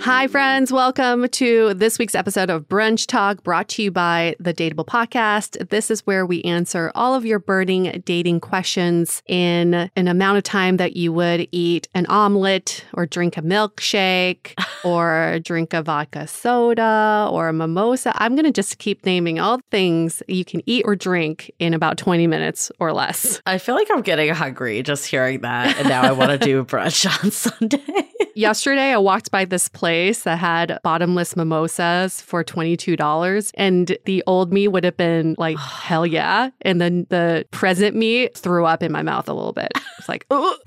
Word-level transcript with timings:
Hi, 0.00 0.28
friends. 0.28 0.72
Welcome 0.72 1.28
to 1.28 1.74
this 1.74 1.98
week's 1.98 2.14
episode 2.14 2.50
of 2.50 2.68
Brunch 2.68 3.06
Talk 3.06 3.42
brought 3.42 3.68
to 3.70 3.82
you 3.82 3.90
by 3.90 4.36
the 4.38 4.52
Dateable 4.52 4.86
Podcast. 4.86 5.70
This 5.70 5.90
is 5.90 6.06
where 6.06 6.24
we 6.24 6.42
answer 6.42 6.92
all 6.94 7.14
of 7.14 7.24
your 7.24 7.38
burning 7.38 8.02
dating 8.04 8.40
questions 8.40 9.22
in 9.26 9.90
an 9.96 10.06
amount 10.06 10.38
of 10.38 10.44
time 10.44 10.76
that 10.76 10.96
you 10.96 11.12
would 11.12 11.48
eat 11.50 11.88
an 11.94 12.06
omelet 12.06 12.84
or 12.94 13.06
drink 13.06 13.36
a 13.36 13.42
milkshake 13.42 14.52
or 14.84 15.40
drink 15.42 15.72
a 15.72 15.82
vodka 15.82 16.26
soda 16.26 17.28
or 17.30 17.48
a 17.48 17.52
mimosa. 17.52 18.12
I'm 18.16 18.34
going 18.34 18.44
to 18.44 18.52
just 18.52 18.78
keep 18.78 19.04
naming 19.04 19.40
all 19.40 19.60
things 19.70 20.22
you 20.28 20.44
can 20.44 20.62
eat 20.66 20.84
or 20.86 20.94
drink 20.94 21.50
in 21.58 21.74
about 21.74 21.96
20 21.96 22.26
minutes 22.26 22.70
or 22.78 22.92
less. 22.92 23.40
I 23.46 23.58
feel 23.58 23.74
like 23.74 23.88
I'm 23.90 24.02
getting 24.02 24.32
hungry 24.34 24.82
just 24.82 25.06
hearing 25.06 25.40
that. 25.40 25.76
And 25.78 25.88
now 25.88 26.02
I 26.02 26.12
want 26.12 26.30
to 26.32 26.38
do 26.38 26.64
brunch 26.66 27.24
on 27.24 27.30
Sunday. 27.30 28.10
Yesterday, 28.36 28.92
I 28.92 28.98
walked 28.98 29.30
by 29.30 29.46
this 29.46 29.66
place 29.66 30.24
that 30.24 30.38
had 30.38 30.78
bottomless 30.82 31.36
mimosas 31.36 32.20
for 32.20 32.44
$22. 32.44 33.50
And 33.54 33.96
the 34.04 34.22
old 34.26 34.52
me 34.52 34.68
would 34.68 34.84
have 34.84 34.98
been 34.98 35.36
like, 35.38 35.56
hell 35.58 36.04
yeah. 36.04 36.50
And 36.60 36.78
then 36.78 37.06
the 37.08 37.46
present 37.50 37.96
me 37.96 38.28
threw 38.36 38.66
up 38.66 38.82
in 38.82 38.92
my 38.92 39.00
mouth 39.00 39.26
a 39.30 39.32
little 39.32 39.54
bit. 39.54 39.72
It's 39.98 40.06
like, 40.06 40.26
oh, 40.30 40.54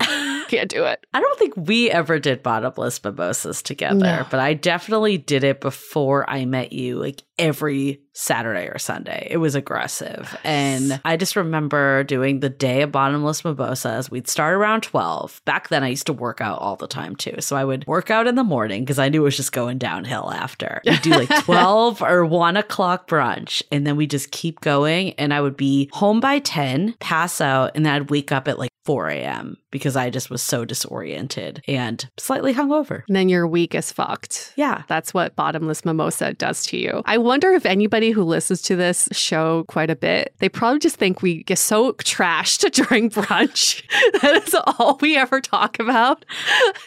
can't 0.50 0.68
do 0.68 0.84
it. 0.84 1.06
I 1.14 1.20
don't 1.20 1.38
think 1.38 1.54
we 1.56 1.90
ever 1.90 2.18
did 2.18 2.42
bottomless 2.42 3.02
mimosas 3.02 3.62
together, 3.62 3.94
no. 3.94 4.26
but 4.30 4.40
I 4.40 4.54
definitely 4.54 5.16
did 5.16 5.44
it 5.44 5.60
before 5.60 6.28
I 6.28 6.44
met 6.44 6.72
you, 6.72 6.98
like 6.98 7.22
every 7.38 8.02
Saturday 8.12 8.66
or 8.66 8.78
Sunday. 8.78 9.28
It 9.30 9.38
was 9.38 9.54
aggressive. 9.54 10.36
And 10.44 11.00
I 11.04 11.16
just 11.16 11.36
remember 11.36 12.04
doing 12.04 12.40
the 12.40 12.50
day 12.50 12.82
of 12.82 12.92
bottomless 12.92 13.44
mimosas. 13.44 14.10
We'd 14.10 14.28
start 14.28 14.54
around 14.54 14.82
12. 14.82 15.40
Back 15.44 15.68
then, 15.68 15.82
I 15.82 15.88
used 15.88 16.06
to 16.06 16.12
work 16.12 16.40
out 16.40 16.58
all 16.58 16.76
the 16.76 16.88
time 16.88 17.16
too. 17.16 17.36
So 17.38 17.56
I 17.56 17.64
would 17.64 17.86
work 17.86 18.10
out 18.10 18.26
in 18.26 18.34
the 18.34 18.44
morning 18.44 18.82
because 18.82 18.98
I 18.98 19.08
knew 19.08 19.22
it 19.22 19.24
was 19.24 19.36
just 19.36 19.52
going 19.52 19.78
downhill 19.78 20.30
after. 20.30 20.82
We'd 20.84 21.00
do 21.00 21.10
like 21.10 21.34
12 21.44 22.02
or 22.02 22.26
1 22.26 22.56
o'clock 22.56 23.08
brunch. 23.08 23.62
And 23.72 23.86
then 23.86 23.96
we 23.96 24.06
just 24.06 24.32
keep 24.32 24.60
going. 24.60 25.12
And 25.12 25.32
I 25.32 25.40
would 25.40 25.56
be 25.56 25.88
home 25.92 26.20
by 26.20 26.40
10, 26.40 26.96
pass 27.00 27.40
out, 27.40 27.72
and 27.74 27.86
then 27.86 27.94
I'd 27.94 28.10
wake 28.10 28.32
up 28.32 28.48
at 28.48 28.58
like 28.58 28.70
4 28.84 29.08
a.m. 29.08 29.56
because 29.70 29.96
I 29.96 30.10
just 30.10 30.30
was 30.30 30.42
so 30.42 30.64
disoriented 30.64 31.62
and 31.68 32.08
slightly 32.16 32.52
hungover. 32.54 33.02
And 33.06 33.16
then 33.16 33.28
you're 33.28 33.46
weak 33.46 33.74
as 33.74 33.92
fucked. 33.92 34.52
Yeah. 34.56 34.82
That's 34.88 35.14
what 35.14 35.36
bottomless 35.36 35.84
mimosa 35.84 36.34
does 36.34 36.64
to 36.66 36.76
you. 36.76 37.02
I 37.04 37.18
wonder 37.18 37.52
if 37.52 37.64
anybody 37.64 38.10
who 38.10 38.22
listens 38.22 38.62
to 38.62 38.76
this 38.76 39.08
show 39.12 39.64
quite 39.64 39.90
a 39.90 39.96
bit, 39.96 40.34
they 40.38 40.48
probably 40.48 40.80
just 40.80 40.96
think 40.96 41.22
we 41.22 41.42
get 41.44 41.58
so 41.58 41.92
trashed 41.94 42.70
during 42.72 43.10
brunch. 43.10 43.82
that 44.20 44.42
is 44.46 44.54
all 44.54 44.98
we 45.00 45.16
ever 45.16 45.40
talk 45.40 45.78
about. 45.78 46.24